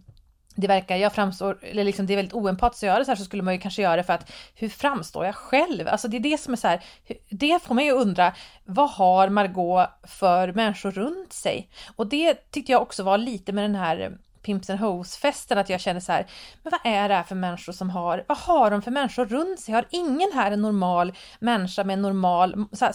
det 0.56 0.68
verkar, 0.68 0.96
jag 0.96 1.14
framstår, 1.14 1.60
eller 1.62 1.84
liksom 1.84 2.06
det 2.06 2.14
är 2.14 2.16
väldigt 2.16 2.34
oempatiskt 2.34 2.84
att 2.84 2.88
göra 2.88 3.06
så 3.06 3.12
här 3.12 3.16
så 3.16 3.24
skulle 3.24 3.44
man 3.44 3.54
ju 3.54 3.60
kanske 3.60 3.82
göra 3.82 3.96
det 3.96 4.04
för 4.04 4.14
att 4.14 4.32
hur 4.56 4.70
framstår 4.70 5.26
jag 5.26 5.36
själv? 5.36 5.88
Alltså 5.88 6.08
det 6.08 6.18
är 6.18 6.22
det 6.22 6.40
som 6.40 6.54
är 6.54 6.58
så 6.58 6.68
här, 6.68 6.84
det 7.30 7.64
får 7.64 7.76
mig 7.76 7.90
att 7.90 7.98
undra, 7.98 8.34
vad 8.66 8.90
har 8.90 9.30
Margot 9.30 9.90
för 10.04 10.54
människor 10.54 10.92
runt 10.92 11.34
sig? 11.34 11.70
Och 11.96 12.08
det 12.08 12.52
tyckte 12.52 12.72
jag 12.72 12.82
också 12.82 13.04
var 13.04 13.18
lite 13.18 13.52
med 13.54 13.64
den 13.64 13.76
här 13.76 14.00
eh, 14.00 14.10
Pimps 14.42 14.70
and 14.70 14.80
Hoes-festen, 14.80 15.58
att 15.58 15.70
jag 15.70 15.82
känner 15.82 16.00
så 16.00 16.12
här, 16.12 16.28
men 16.64 16.72
vad 16.72 16.94
är 16.94 17.10
det 17.10 17.16
här 17.16 17.24
för 17.24 17.36
människor 17.36 17.74
som 17.74 17.90
har, 17.90 18.26
vad 18.28 18.38
har 18.38 18.72
de 18.72 18.82
för 18.82 18.92
människor 18.92 19.26
runt 19.26 19.60
sig? 19.60 19.74
Har 19.74 19.86
ingen 19.90 20.32
här 20.34 20.52
en 20.52 20.62
normal 20.62 21.14
människa 21.40 21.84
med 21.84 21.94
en 21.94 22.02
normal, 22.02 22.66
så 22.72 22.86
här, 22.86 22.94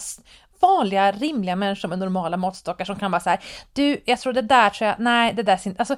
vanliga, 0.61 1.11
rimliga 1.11 1.55
människor 1.55 1.89
med 1.89 1.99
normala 1.99 2.37
måttstockar 2.37 2.85
som 2.85 2.95
kan 2.95 3.11
vara 3.11 3.21
så 3.21 3.29
här, 3.29 3.39
du, 3.73 4.01
jag 4.05 4.19
tror 4.19 4.33
det 4.33 4.41
där 4.41 4.69
tror 4.69 4.87
jag, 4.87 4.99
nej, 4.99 5.33
det 5.33 5.43
där, 5.43 5.59
alltså 5.77 5.95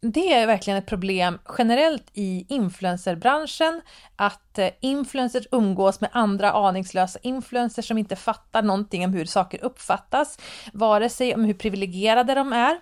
det 0.00 0.32
är 0.32 0.46
verkligen 0.46 0.78
ett 0.78 0.86
problem 0.86 1.38
generellt 1.58 2.10
i 2.14 2.46
influencerbranschen, 2.48 3.80
att 4.16 4.58
eh, 4.58 4.68
influencers 4.80 5.46
umgås 5.50 6.00
med 6.00 6.10
andra 6.12 6.52
aningslösa 6.52 7.18
influencers 7.22 7.88
som 7.88 7.98
inte 7.98 8.16
fattar 8.16 8.62
någonting 8.62 9.04
om 9.04 9.12
hur 9.12 9.24
saker 9.24 9.64
uppfattas, 9.64 10.38
vare 10.72 11.08
sig 11.08 11.34
om 11.34 11.44
hur 11.44 11.54
privilegierade 11.54 12.34
de 12.34 12.52
är, 12.52 12.80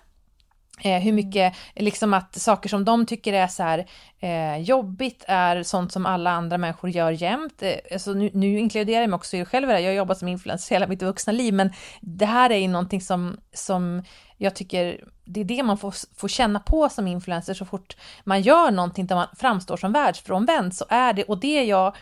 Eh, 0.81 1.01
hur 1.01 1.13
mycket, 1.13 1.55
liksom 1.75 2.13
att 2.13 2.35
saker 2.35 2.69
som 2.69 2.85
de 2.85 3.05
tycker 3.05 3.33
är 3.33 3.47
så 3.47 3.63
här 3.63 3.87
eh, 4.19 4.57
jobbigt 4.57 5.25
är 5.27 5.63
sånt 5.63 5.91
som 5.91 6.05
alla 6.05 6.31
andra 6.31 6.57
människor 6.57 6.89
gör 6.89 7.11
jämt. 7.11 7.63
Eh, 7.63 7.73
alltså 7.91 8.13
nu, 8.13 8.29
nu 8.33 8.59
inkluderar 8.59 9.01
jag 9.01 9.09
mig 9.09 9.15
också 9.15 9.45
själv 9.45 9.67
det, 9.67 9.79
jag 9.79 9.89
har 9.89 9.95
jobbat 9.95 10.17
som 10.17 10.27
influencer 10.27 10.75
hela 10.75 10.87
mitt 10.87 11.01
vuxna 11.01 11.33
liv, 11.33 11.53
men 11.53 11.73
det 12.01 12.25
här 12.25 12.49
är 12.49 12.57
ju 12.57 12.67
någonting 12.67 13.01
som, 13.01 13.37
som 13.53 14.03
jag 14.37 14.55
tycker, 14.55 15.03
det 15.25 15.39
är 15.39 15.45
det 15.45 15.63
man 15.63 15.77
får, 15.77 15.93
får 16.17 16.27
känna 16.27 16.59
på 16.59 16.89
som 16.89 17.07
influencer 17.07 17.53
så 17.53 17.65
fort 17.65 17.97
man 18.23 18.41
gör 18.41 18.71
någonting 18.71 19.07
där 19.07 19.15
man 19.15 19.27
framstår 19.37 19.77
som 19.77 19.93
världsfrånvänd 19.93 20.75
så 20.75 20.85
är 20.89 21.13
det, 21.13 21.23
och 21.23 21.39
det 21.39 21.59
är 21.59 21.63
jag 21.63 21.95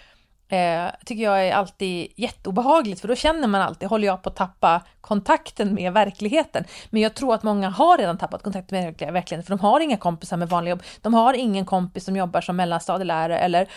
eh, 0.56 0.92
tycker 1.06 1.24
jag 1.24 1.48
är 1.48 1.54
alltid 1.54 2.12
jätteobehagligt 2.16 3.02
för 3.02 3.08
då 3.08 3.16
känner 3.16 3.48
man 3.48 3.62
alltid, 3.62 3.90
håller 3.90 4.08
jag 4.08 4.24
på 4.24 4.30
att 4.30 4.36
tappa 4.36 4.82
kontakten 5.02 5.74
med 5.74 5.94
verkligheten? 5.94 6.64
Men 6.90 7.02
jag 7.02 7.14
tror 7.14 7.34
att 7.34 7.44
många 7.44 7.70
har 7.70 7.98
redan 7.98 8.18
tappat 8.18 8.44
kontakten 8.44 8.84
med 8.84 9.14
verkligheten 9.14 9.44
för 9.44 9.50
de 9.50 9.60
har 9.60 9.80
inga 9.80 9.98
kompisar 9.98 10.38
med 10.38 10.50
vanliga 10.50 10.70
jobb. 10.70 10.84
De 11.02 11.14
har 11.14 11.34
ingen 11.34 11.66
kompis 11.66 12.06
som 12.06 12.16
jobbar 12.16 12.42
som 12.42 12.56
mellanstadielärare 12.56 13.40
eller 13.40 13.68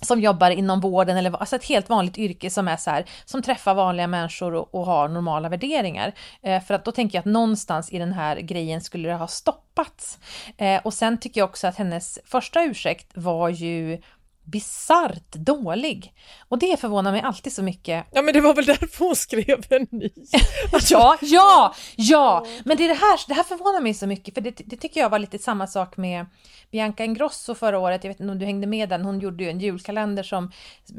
som 0.00 0.20
jobbar 0.20 0.50
inom 0.50 0.80
vården 0.80 1.16
eller 1.16 1.36
alltså 1.36 1.56
ett 1.56 1.64
helt 1.64 1.88
vanligt 1.88 2.18
yrke 2.18 2.50
som 2.50 2.68
är 2.68 2.76
så 2.76 2.90
här, 2.90 3.04
som 3.24 3.42
träffar 3.42 3.74
vanliga 3.74 4.06
människor 4.06 4.54
och, 4.54 4.74
och 4.74 4.86
har 4.86 5.08
normala 5.08 5.48
värderingar. 5.48 6.12
Eh, 6.42 6.62
för 6.62 6.74
att 6.74 6.84
då 6.84 6.92
tänker 6.92 7.18
jag 7.18 7.20
att 7.20 7.32
någonstans 7.32 7.92
i 7.92 7.98
den 7.98 8.12
här 8.12 8.36
grejen 8.36 8.80
skulle 8.80 9.08
det 9.08 9.14
ha 9.14 9.26
stoppats. 9.26 10.18
Eh, 10.56 10.80
och 10.84 10.94
sen 10.94 11.18
tycker 11.18 11.40
jag 11.40 11.48
också 11.48 11.66
att 11.66 11.76
hennes 11.76 12.18
första 12.24 12.62
ursäkt 12.62 13.10
var 13.14 13.48
ju 13.48 14.00
bisarrt 14.46 15.32
dålig. 15.32 16.14
Och 16.48 16.58
det 16.58 16.80
förvånar 16.80 17.12
mig 17.12 17.20
alltid 17.20 17.52
så 17.52 17.62
mycket. 17.62 18.06
Ja 18.12 18.22
men 18.22 18.34
det 18.34 18.40
var 18.40 18.54
väl 18.54 18.64
därför 18.64 19.04
hon 19.04 19.16
skrev 19.16 19.64
en 19.70 19.86
ny. 19.90 20.10
ja, 20.90 21.16
ja, 21.20 21.74
ja! 21.96 22.46
Men 22.64 22.76
det, 22.76 22.84
är 22.84 22.88
det, 22.88 22.94
här, 22.94 23.28
det 23.28 23.34
här 23.34 23.44
förvånar 23.44 23.80
mig 23.80 23.94
så 23.94 24.06
mycket 24.06 24.34
för 24.34 24.40
det, 24.40 24.50
det, 24.50 24.76
tycker 24.76 25.00
jag 25.00 25.10
var 25.10 25.18
lite 25.18 25.38
samma 25.38 25.66
sak 25.66 25.96
med 25.96 26.26
Bianca 26.70 27.04
Ingrosso 27.04 27.54
förra 27.54 27.78
året. 27.78 28.04
Jag 28.04 28.10
vet 28.10 28.20
inte 28.20 28.32
om 28.32 28.38
du 28.38 28.46
hängde 28.46 28.66
med 28.66 28.88
den. 28.88 29.04
Hon 29.04 29.20
gjorde 29.20 29.44
ju 29.44 29.50
en 29.50 29.60
julkalender 29.60 30.22
som, 30.22 30.52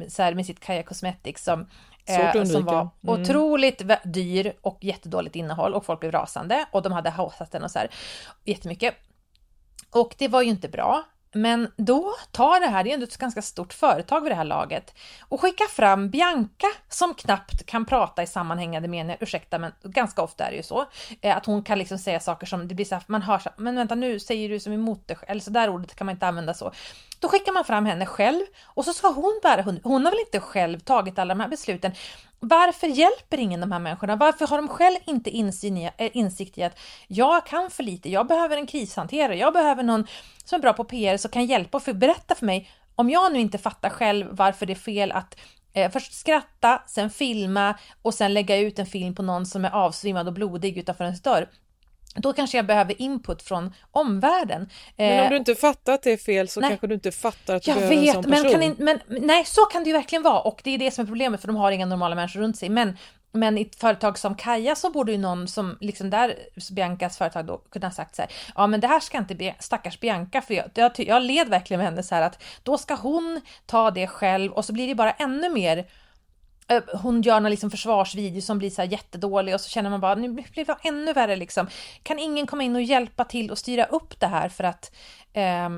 så 0.08 0.24
här, 0.24 0.34
med 0.34 0.46
sitt 0.46 0.60
Kaja 0.60 0.84
Cosmetics 0.84 1.44
som 1.44 1.68
Eh, 2.10 2.44
som 2.44 2.66
var 2.66 2.80
mm. 2.80 2.92
otroligt 3.22 3.82
dyr 4.04 4.54
och 4.62 4.78
jättedåligt 4.82 5.36
innehåll 5.36 5.74
och 5.74 5.86
folk 5.86 6.00
blev 6.00 6.12
rasande 6.12 6.66
och 6.72 6.82
de 6.82 6.92
hade 6.92 7.10
haussat 7.10 7.52
den 7.52 7.64
och 7.64 7.72
så 7.72 7.80
här 7.80 7.90
jättemycket. 8.46 8.96
Och 9.92 10.16
det 10.18 10.28
var 10.28 10.42
ju 10.42 10.50
inte 10.50 10.70
bra. 10.70 11.04
Men 11.32 11.72
då 11.78 12.14
tar 12.32 12.60
det 12.60 12.68
här, 12.68 12.84
det 12.84 12.90
är 12.90 12.94
ändå 12.94 13.04
ett 13.04 13.18
ganska 13.18 13.42
stort 13.42 13.74
företag 13.74 14.22
vid 14.22 14.32
det 14.32 14.36
här 14.36 14.44
laget, 14.44 14.94
och 15.22 15.42
skickar 15.42 15.68
fram 15.68 16.10
Bianca 16.10 16.68
som 16.90 17.14
knappt 17.14 17.66
kan 17.66 17.86
prata 17.86 18.24
i 18.24 18.28
sammanhängande 18.28 18.88
meningar, 18.88 19.18
ursäkta 19.20 19.60
men 19.60 19.72
ganska 19.84 20.22
ofta 20.22 20.46
är 20.46 20.52
det 20.52 20.58
ju 20.58 20.64
så, 20.64 20.86
eh, 21.22 21.38
att 21.38 21.46
hon 21.46 21.64
kan 21.64 21.80
liksom 21.80 21.98
säga 21.98 22.20
saker 22.20 22.48
som 22.48 22.68
det 22.68 22.76
blir 22.76 22.86
så 22.86 22.96
här, 22.96 23.04
man 23.08 23.22
hör 23.22 23.40
så 23.40 23.50
men 23.58 23.76
vänta 23.76 23.96
nu 23.96 24.20
säger 24.20 24.50
du 24.50 24.60
som 24.60 24.74
emot 24.74 25.08
dig 25.08 25.18
eller 25.28 25.42
så 25.42 25.50
där 25.50 25.70
ordet 25.70 25.96
kan 25.96 26.06
man 26.06 26.16
inte 26.16 26.28
använda 26.28 26.54
så. 26.54 26.72
Då 27.20 27.28
skickar 27.28 27.52
man 27.52 27.66
fram 27.66 27.86
henne 27.86 28.06
själv 28.06 28.46
och 28.66 28.86
så 28.86 28.94
ska 28.94 29.08
hon 29.08 29.40
bära 29.44 29.62
hon, 29.62 29.80
Hon 29.84 30.06
har 30.06 30.12
väl 30.12 30.20
inte 30.20 30.40
själv 30.40 30.80
tagit 30.80 31.20
alla 31.20 31.34
de 31.34 31.40
här 31.40 31.50
besluten. 31.50 31.92
Varför 32.40 32.88
hjälper 32.88 33.38
ingen 33.38 33.60
de 33.60 33.72
här 33.72 33.80
människorna? 33.80 34.16
Varför 34.16 34.48
har 34.48 34.58
de 34.58 34.68
själv 34.68 34.98
inte 35.06 35.30
i, 35.30 35.92
eh, 35.98 36.18
insikt 36.18 36.58
i 36.58 36.64
att 36.64 36.80
jag 37.08 37.46
kan 37.46 37.70
för 37.70 37.84
lite, 37.84 38.10
jag 38.10 38.28
behöver 38.28 38.58
en 38.58 38.68
krishanterare, 38.68 39.38
jag 39.38 39.54
behöver 39.54 39.84
någon 39.84 40.08
som 40.46 40.56
är 40.56 40.62
bra 40.62 40.74
på 40.74 40.84
PR 40.84 41.18
som 41.18 41.32
kan 41.32 41.46
hjälpa 41.46 41.78
och 41.78 41.84
för 41.84 41.94
berätta 41.94 42.36
för 42.36 42.46
mig 42.46 42.70
om 42.96 43.10
jag 43.10 43.34
nu 43.34 43.40
inte 43.40 43.58
fattar 43.58 43.90
själv 43.90 44.28
varför 44.32 44.66
det 44.66 44.74
är 44.74 44.76
fel 44.76 45.12
att 45.12 45.36
eh, 45.74 45.92
först 45.92 46.14
skratta, 46.14 46.82
sen 46.88 47.10
filma 47.10 47.76
och 48.02 48.14
sen 48.14 48.34
lägga 48.34 48.58
ut 48.58 48.80
en 48.80 48.86
film 48.86 49.16
på 49.16 49.22
någon 49.22 49.46
som 49.46 49.66
är 49.66 49.70
avsvimmad 49.70 50.28
och 50.28 50.34
blodig 50.34 50.78
utanför 50.78 51.04
ens 51.04 51.22
dörr 51.22 51.50
då 52.18 52.34
kanske 52.34 52.58
jag 52.58 52.66
behöver 52.66 53.02
input 53.02 53.42
från 53.42 53.74
omvärlden. 53.92 54.70
Men 54.96 55.20
om 55.20 55.26
eh, 55.26 55.30
du 55.30 55.38
inte 55.38 55.56
fattar 55.56 55.94
att 55.94 56.04
det 56.04 56.12
är 56.12 56.18
fel 56.18 56.48
så 56.48 56.60
nej. 56.60 56.70
kanske 56.70 56.88
du 56.88 56.94
inte 56.94 57.12
fattar 57.12 57.56
att 57.56 57.64
du 57.64 57.72
jag 57.72 57.78
behöver 57.78 58.02
vet, 58.02 58.16
en 58.16 58.24
sån 58.24 58.32
person. 58.32 58.52
Men, 58.52 58.64
in, 58.64 58.76
men 58.78 59.00
nej, 59.08 59.46
så 59.46 59.62
kan 59.62 59.84
det 59.84 59.88
ju 59.88 59.94
verkligen 59.94 60.24
vara 60.24 60.40
och 60.40 60.62
det 60.64 60.72
är 60.72 60.78
det 60.78 60.92
som 60.92 61.04
är 61.04 61.08
problemet 61.08 61.42
för 61.42 61.48
de 61.48 61.56
har 61.56 61.72
inga 61.72 61.86
normala 61.86 62.16
människor 62.16 62.40
runt 62.40 62.58
sig. 62.58 62.70
Men, 62.70 62.98
men 63.32 63.58
i 63.58 63.62
ett 63.62 63.76
företag 63.76 64.18
som 64.18 64.36
Kaja 64.36 64.76
så 64.76 64.90
borde 64.90 65.12
ju 65.12 65.18
någon 65.18 65.48
som, 65.48 65.78
liksom 65.82 66.10
där 66.10 66.36
Biancas 66.72 67.18
företag 67.18 67.46
då 67.46 67.58
kunna 67.58 67.88
ha 67.88 67.92
sagt 67.92 68.16
så 68.16 68.22
här, 68.22 68.32
ja 68.56 68.68
men 68.68 68.80
det 68.80 68.88
här 68.88 69.00
ska 69.00 69.18
inte 69.18 69.56
stackars 69.60 70.00
Bianca, 70.00 70.42
för 70.42 70.54
jag, 70.54 70.66
jag, 70.74 70.92
jag 70.98 71.22
led 71.24 71.50
verkligen 71.50 71.80
med 71.80 71.88
henne 71.90 72.04
så 72.04 72.16
här 72.16 72.22
att 72.22 72.44
då 72.64 72.78
ska 72.78 72.96
hon 72.96 73.42
ta 73.66 73.92
det 73.92 74.08
själv 74.08 74.52
och 74.52 74.66
så 74.66 74.74
blir 74.74 74.88
det 74.88 74.96
bara 74.96 75.12
ännu 75.12 75.50
mer 75.50 75.86
Eh, 76.68 76.84
hon 76.94 77.22
gör 77.22 77.40
någon 77.40 77.52
liksom 77.52 77.72
försvarsvideo 77.72 78.42
som 78.42 78.58
blir 78.58 78.70
så 78.70 78.82
här 78.82 78.90
jättedålig 78.90 79.56
och 79.56 79.62
så 79.62 79.70
känner 79.70 79.90
man 79.90 80.00
bara 80.00 80.16
nu 80.16 80.30
blir 80.30 80.66
det 80.66 80.78
ännu 80.84 81.14
värre 81.14 81.36
liksom. 81.36 81.68
Kan 82.04 82.20
ingen 82.20 82.48
komma 82.48 82.64
in 82.64 82.76
och 82.76 82.82
hjälpa 82.82 83.24
till 83.24 83.52
och 83.52 83.58
styra 83.58 83.86
upp 83.86 84.20
det 84.20 84.28
här 84.28 84.50
för 84.50 84.64
att 84.64 84.96
eh, 85.34 85.70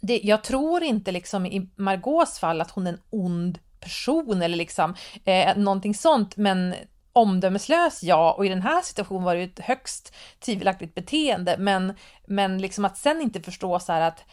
det, 0.00 0.20
jag 0.22 0.44
tror 0.44 0.82
inte 0.82 1.12
liksom 1.12 1.46
i 1.46 1.68
Margaux 1.76 2.38
fall 2.38 2.60
att 2.60 2.70
hon 2.70 2.86
är 2.86 2.92
en 2.92 3.00
ond 3.10 3.58
person 3.80 4.42
eller 4.42 4.56
liksom 4.56 4.94
eh, 5.24 5.56
någonting 5.56 5.94
sånt 5.94 6.36
men 6.36 6.74
omdömeslös, 7.12 8.02
ja, 8.02 8.32
och 8.32 8.46
i 8.46 8.48
den 8.48 8.62
här 8.62 8.82
situationen 8.82 9.24
var 9.24 9.34
det 9.34 9.40
ju 9.40 9.46
ett 9.46 9.60
högst 9.60 10.14
tvivelaktigt 10.40 10.94
beteende, 10.94 11.56
men, 11.58 11.94
men 12.26 12.58
liksom 12.58 12.84
att 12.84 12.96
sen 12.96 13.20
inte 13.20 13.42
förstå 13.42 13.78
så 13.80 13.92
här 13.92 14.00
att 14.00 14.24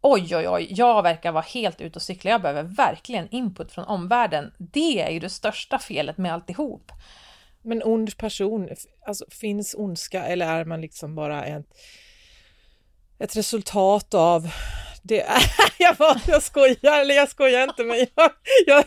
oj, 0.00 0.36
oj, 0.36 0.48
oj, 0.48 0.66
jag 0.70 1.02
verkar 1.02 1.32
vara 1.32 1.44
helt 1.44 1.80
ute 1.80 1.98
och 1.98 2.02
cykla, 2.02 2.30
jag 2.30 2.42
behöver 2.42 2.62
verkligen 2.62 3.28
input 3.30 3.72
från 3.72 3.84
omvärlden. 3.84 4.52
Det 4.58 5.00
är 5.00 5.10
ju 5.10 5.20
det 5.20 5.28
största 5.28 5.78
felet 5.78 6.18
med 6.18 6.32
alltihop. 6.32 6.92
Men 7.62 7.82
ond 7.84 8.16
person, 8.16 8.68
alltså 9.06 9.24
finns 9.30 9.74
ondska 9.78 10.24
eller 10.24 10.46
är 10.46 10.64
man 10.64 10.80
liksom 10.80 11.14
bara 11.14 11.44
ett, 11.44 11.66
ett 13.18 13.36
resultat 13.36 14.14
av 14.14 14.50
det? 15.02 15.26
jag, 15.78 15.96
bara, 15.96 16.20
jag 16.26 16.42
skojar, 16.42 17.00
eller 17.00 17.14
jag 17.14 17.28
skojar 17.28 17.62
inte, 17.62 17.84
men 17.84 18.06
jag, 18.16 18.30
jag 18.66 18.84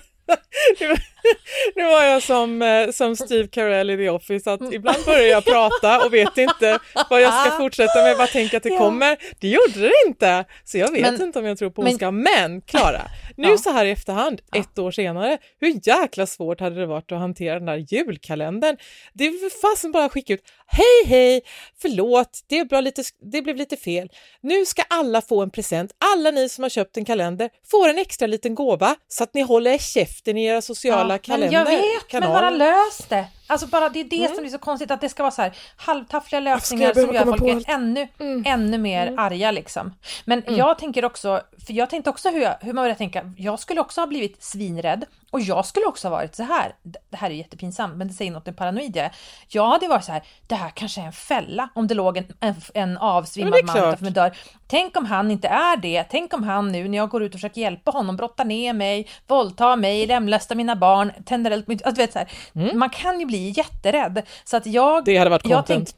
nu 1.75 1.84
var 1.84 2.03
jag 2.03 2.23
som, 2.23 2.62
eh, 2.62 2.91
som 2.91 3.15
Steve 3.15 3.47
Carell 3.47 3.89
i 3.89 3.97
The 3.97 4.10
Office, 4.10 4.51
att 4.51 4.73
ibland 4.73 5.05
börjar 5.05 5.27
jag 5.27 5.45
prata 5.45 6.05
och 6.05 6.13
vet 6.13 6.38
inte 6.38 6.79
vad 7.10 7.21
jag 7.21 7.34
ska 7.34 7.57
fortsätta 7.57 8.03
med, 8.03 8.17
vad 8.17 8.29
tänker 8.29 8.57
att 8.57 8.63
det 8.63 8.77
kommer. 8.77 9.17
Det 9.39 9.47
gjorde 9.47 9.79
det 9.79 9.91
inte, 10.07 10.45
så 10.63 10.77
jag 10.77 10.91
vet 10.91 11.01
men, 11.01 11.21
inte 11.21 11.39
om 11.39 11.45
jag 11.45 11.57
tror 11.57 11.69
på 11.69 11.81
ondska. 11.81 12.12
Men, 12.12 12.23
men 12.23 12.62
Klara, 12.62 13.01
nu 13.38 13.49
ja. 13.49 13.57
så 13.57 13.71
här 13.71 13.86
i 13.86 13.91
efterhand, 13.91 14.41
ett 14.55 14.79
år 14.79 14.91
senare, 14.91 15.38
hur 15.60 15.79
jäkla 15.84 16.25
svårt 16.25 16.60
hade 16.60 16.79
det 16.79 16.86
varit 16.86 17.12
att 17.12 17.19
hantera 17.19 17.53
den 17.53 17.65
där 17.65 17.86
julkalendern? 17.89 18.77
Det 19.13 19.25
är 19.25 19.62
fasen 19.62 19.91
bara 19.91 20.10
skicka 20.10 20.34
ut, 20.34 20.43
hej 20.67 21.05
hej, 21.05 21.41
förlåt, 21.81 22.39
det, 22.47 22.65
bra 22.65 22.81
lite, 22.81 23.03
det 23.31 23.41
blev 23.41 23.55
lite 23.55 23.77
fel. 23.77 24.10
Nu 24.41 24.65
ska 24.65 24.81
alla 24.88 25.21
få 25.21 25.41
en 25.41 25.49
present, 25.49 25.91
alla 26.15 26.31
ni 26.31 26.49
som 26.49 26.63
har 26.63 26.69
köpt 26.69 26.97
en 26.97 27.05
kalender 27.05 27.49
får 27.71 27.89
en 27.89 27.97
extra 27.97 28.27
liten 28.27 28.55
gåva 28.55 28.95
så 29.07 29.23
att 29.23 29.34
ni 29.34 29.41
håller 29.41 29.77
käften 29.77 30.38
i 30.38 30.45
era 30.45 30.62
sociala 30.62 31.11
kalender. 31.17 31.65
Men 31.65 31.74
jag 31.74 31.82
vet, 31.82 32.08
kanaler. 32.08 32.34
men 32.34 32.41
bara 32.41 32.50
lös 32.50 32.97
det! 32.97 33.26
Alltså 33.51 33.67
bara 33.67 33.89
det 33.89 33.99
är 33.99 34.03
det 34.03 34.25
mm. 34.25 34.35
som 34.35 34.45
är 34.45 34.49
så 34.49 34.57
konstigt 34.57 34.91
att 34.91 35.01
det 35.01 35.09
ska 35.09 35.23
vara 35.23 35.31
så 35.31 35.41
här 35.41 35.57
halvtaffliga 35.75 36.39
lösningar 36.39 36.93
som 36.93 37.13
gör 37.13 37.25
folk 37.25 37.65
ännu, 37.67 38.07
mm. 38.19 38.43
ännu 38.45 38.77
mer 38.77 39.07
mm. 39.07 39.19
arga 39.19 39.51
liksom. 39.51 39.93
Men 40.25 40.43
mm. 40.43 40.55
jag 40.59 40.79
tänker 40.79 41.05
också, 41.05 41.41
för 41.65 41.73
jag 41.73 41.89
tänkte 41.89 42.09
också 42.09 42.29
hur, 42.29 42.65
hur 42.65 42.73
man 42.73 42.83
börjar 42.83 42.95
tänka, 42.95 43.33
jag 43.37 43.59
skulle 43.59 43.81
också 43.81 44.01
ha 44.01 44.07
blivit 44.07 44.43
svinrädd 44.43 45.05
och 45.31 45.41
jag 45.41 45.65
skulle 45.65 45.85
också 45.85 46.07
ha 46.07 46.15
varit 46.15 46.35
så 46.35 46.43
här. 46.43 46.75
Det 46.83 47.17
här 47.17 47.29
är 47.29 47.33
jättepinsamt, 47.33 47.95
men 47.95 48.07
det 48.07 48.13
säger 48.13 48.31
något 48.31 48.47
om 48.47 48.53
paranoid 48.53 48.95
jag 48.95 49.09
Jag 49.47 49.69
hade 49.69 49.87
varit 49.87 50.03
så 50.03 50.11
här, 50.11 50.23
det 50.47 50.55
här 50.55 50.69
kanske 50.69 51.01
är 51.01 51.05
en 51.05 51.11
fälla 51.11 51.69
om 51.75 51.87
det 51.87 51.93
låg 51.93 52.17
en, 52.17 52.25
en, 52.39 52.55
en 52.73 52.97
avsvimmad 52.97 53.65
man 53.65 53.77
utanför 53.77 54.03
min 54.03 54.13
dörr. 54.13 54.37
Tänk 54.67 54.97
om 54.97 55.05
han 55.05 55.31
inte 55.31 55.47
är 55.47 55.77
det. 55.77 56.03
Tänk 56.03 56.33
om 56.33 56.43
han 56.43 56.71
nu 56.71 56.87
när 56.87 56.97
jag 56.97 57.09
går 57.09 57.23
ut 57.23 57.33
och 57.33 57.39
försöker 57.39 57.61
hjälpa 57.61 57.91
honom 57.91 58.15
brottar 58.15 58.45
ner 58.45 58.73
mig, 58.73 59.07
våldtar 59.27 59.75
mig, 59.75 60.07
lemlästar 60.07 60.55
mina 60.55 60.75
barn, 60.75 61.11
tänder 61.25 61.51
eld 61.51 61.65
på 61.65 61.71
mitt... 61.71 61.85
Alltså, 61.85 62.01
vet, 62.01 62.13
så 62.13 62.19
här, 62.19 62.31
mm. 62.55 62.79
Man 62.79 62.89
kan 62.89 63.19
ju 63.19 63.25
bli 63.25 63.40
jätterädd. 63.49 64.21
Så 64.43 64.58
att 64.58 64.65
jag... 64.65 65.06
Det 65.06 65.17
hade 65.17 65.30
varit 65.30 65.43
content. 65.43 65.95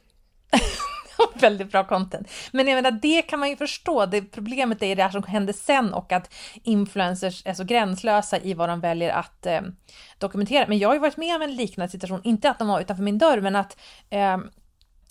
Väldigt 1.34 1.72
bra 1.72 1.84
content. 1.84 2.30
Men 2.52 2.68
jag 2.68 2.74
menar, 2.74 2.90
det 2.90 3.22
kan 3.22 3.38
man 3.38 3.48
ju 3.48 3.56
förstå. 3.56 4.06
Det, 4.06 4.22
problemet 4.22 4.82
är 4.82 4.96
det 4.96 5.02
här 5.02 5.10
som 5.10 5.22
hände 5.22 5.52
sen 5.52 5.94
och 5.94 6.12
att 6.12 6.34
influencers 6.62 7.42
är 7.46 7.54
så 7.54 7.64
gränslösa 7.64 8.38
i 8.38 8.54
vad 8.54 8.68
de 8.68 8.80
väljer 8.80 9.10
att 9.10 9.46
eh, 9.46 9.60
dokumentera. 10.18 10.66
Men 10.68 10.78
jag 10.78 10.88
har 10.88 10.94
ju 10.94 11.00
varit 11.00 11.16
med 11.16 11.36
om 11.36 11.42
en 11.42 11.56
liknande 11.56 11.90
situation, 11.90 12.20
inte 12.24 12.50
att 12.50 12.58
de 12.58 12.68
var 12.68 12.80
utanför 12.80 13.02
min 13.02 13.18
dörr, 13.18 13.40
men 13.40 13.56
att 13.56 13.76
eh, 14.10 14.38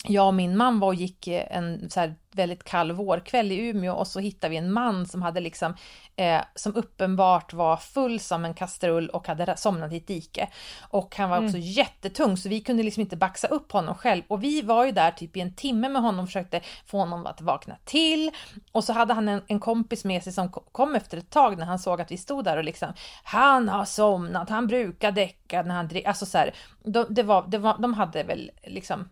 jag 0.08 0.26
och 0.26 0.34
min 0.34 0.56
man 0.56 0.80
var 0.80 0.88
och 0.88 0.94
gick 0.94 1.26
en 1.28 1.90
så 1.90 2.00
här 2.00 2.14
väldigt 2.34 2.64
kall 2.64 2.92
vårkväll 2.92 3.52
i 3.52 3.68
Umeå 3.68 3.94
och 3.94 4.06
så 4.06 4.20
hittade 4.20 4.50
vi 4.50 4.56
en 4.56 4.72
man 4.72 5.06
som 5.06 5.22
hade 5.22 5.40
liksom, 5.40 5.74
eh, 6.16 6.40
som 6.54 6.76
uppenbart 6.76 7.52
var 7.52 7.76
full 7.76 8.20
som 8.20 8.44
en 8.44 8.54
kastrull 8.54 9.08
och 9.08 9.26
hade 9.26 9.56
somnat 9.56 9.92
i 9.92 9.96
ett 9.96 10.06
dike. 10.06 10.48
Och 10.80 11.16
han 11.16 11.30
var 11.30 11.36
också 11.36 11.56
mm. 11.56 11.60
jättetung 11.60 12.36
så 12.36 12.48
vi 12.48 12.60
kunde 12.60 12.82
liksom 12.82 13.00
inte 13.00 13.16
baxa 13.16 13.46
upp 13.46 13.72
honom 13.72 13.94
själv 13.94 14.22
och 14.28 14.44
vi 14.44 14.62
var 14.62 14.84
ju 14.84 14.92
där 14.92 15.10
typ 15.10 15.36
i 15.36 15.40
en 15.40 15.54
timme 15.54 15.88
med 15.88 16.02
honom 16.02 16.20
och 16.20 16.28
försökte 16.28 16.60
få 16.86 16.98
honom 16.98 17.26
att 17.26 17.40
vakna 17.40 17.76
till. 17.84 18.30
Och 18.72 18.84
så 18.84 18.92
hade 18.92 19.14
han 19.14 19.28
en, 19.28 19.42
en 19.46 19.60
kompis 19.60 20.04
med 20.04 20.22
sig 20.22 20.32
som 20.32 20.52
kom 20.52 20.94
efter 20.94 21.18
ett 21.18 21.30
tag 21.30 21.58
när 21.58 21.66
han 21.66 21.78
såg 21.78 22.00
att 22.00 22.10
vi 22.10 22.16
stod 22.16 22.44
där 22.44 22.56
och 22.56 22.64
liksom, 22.64 22.92
han 23.24 23.68
har 23.68 23.84
somnat, 23.84 24.50
han 24.50 24.66
brukar 24.66 25.12
däcka 25.12 25.62
när 25.62 25.74
han 25.74 25.88
dricker, 25.88 26.08
alltså 26.08 26.26
så 26.26 26.38
här, 26.38 26.54
de, 26.84 27.06
det 27.10 27.22
var, 27.22 27.44
det 27.48 27.58
var, 27.58 27.78
de 27.78 27.94
hade 27.94 28.22
väl 28.22 28.50
liksom 28.66 29.08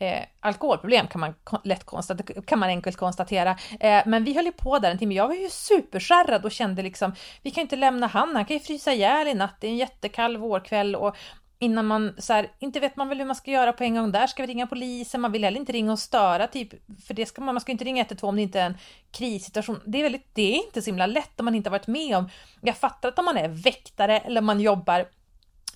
Eh, 0.00 0.22
alkoholproblem 0.40 1.06
kan 1.06 1.20
man 1.20 1.34
lätt 1.64 1.84
konstatera, 1.84 2.42
kan 2.42 2.58
man 2.58 2.68
enkelt 2.68 2.96
konstatera. 2.96 3.56
Eh, 3.80 4.02
men 4.06 4.24
vi 4.24 4.34
höll 4.34 4.44
ju 4.44 4.52
på 4.52 4.78
där 4.78 4.90
en 4.90 4.98
timme. 4.98 5.14
Jag 5.14 5.28
var 5.28 5.34
ju 5.34 5.48
superskärrad 5.50 6.44
och 6.44 6.52
kände 6.52 6.82
liksom, 6.82 7.14
vi 7.42 7.50
kan 7.50 7.62
inte 7.62 7.76
lämna 7.76 8.06
han, 8.06 8.36
han 8.36 8.44
kan 8.44 8.56
ju 8.56 8.62
frysa 8.62 8.92
ihjäl 8.92 9.28
i 9.28 9.34
natt, 9.34 9.56
det 9.60 9.66
är 9.66 9.70
en 9.70 9.76
jättekall 9.76 10.36
vårkväll 10.36 10.96
och 10.96 11.16
innan 11.58 11.86
man 11.86 12.14
så 12.18 12.32
här, 12.32 12.52
inte 12.58 12.80
vet 12.80 12.96
man 12.96 13.08
väl 13.08 13.18
hur 13.18 13.24
man 13.24 13.36
ska 13.36 13.50
göra 13.50 13.72
på 13.72 13.84
en 13.84 13.94
gång 13.94 14.12
där, 14.12 14.26
ska 14.26 14.42
vi 14.42 14.46
ringa 14.46 14.66
polisen, 14.66 15.20
man 15.20 15.32
vill 15.32 15.44
heller 15.44 15.60
inte 15.60 15.72
ringa 15.72 15.92
och 15.92 15.98
störa 15.98 16.46
typ, 16.46 16.70
för 17.06 17.14
det 17.14 17.26
ska 17.26 17.42
man, 17.42 17.54
man 17.54 17.60
ska 17.60 17.72
inte 17.72 17.84
ringa 17.84 18.00
112 18.02 18.28
om 18.28 18.36
det 18.36 18.42
inte 18.42 18.60
är 18.60 18.66
en 18.66 18.78
krissituation. 19.10 19.80
Det 19.86 19.98
är 19.98 20.02
väldigt, 20.02 20.34
det 20.34 20.42
är 20.42 20.66
inte 20.66 20.82
så 20.82 20.86
himla 20.90 21.06
lätt 21.06 21.40
om 21.40 21.44
man 21.44 21.54
inte 21.54 21.70
har 21.70 21.78
varit 21.78 21.86
med 21.86 22.16
om, 22.16 22.28
jag 22.60 22.76
fattar 22.76 23.08
att 23.08 23.18
om 23.18 23.24
man 23.24 23.36
är 23.36 23.48
väktare 23.48 24.18
eller 24.18 24.40
man 24.40 24.60
jobbar 24.60 25.06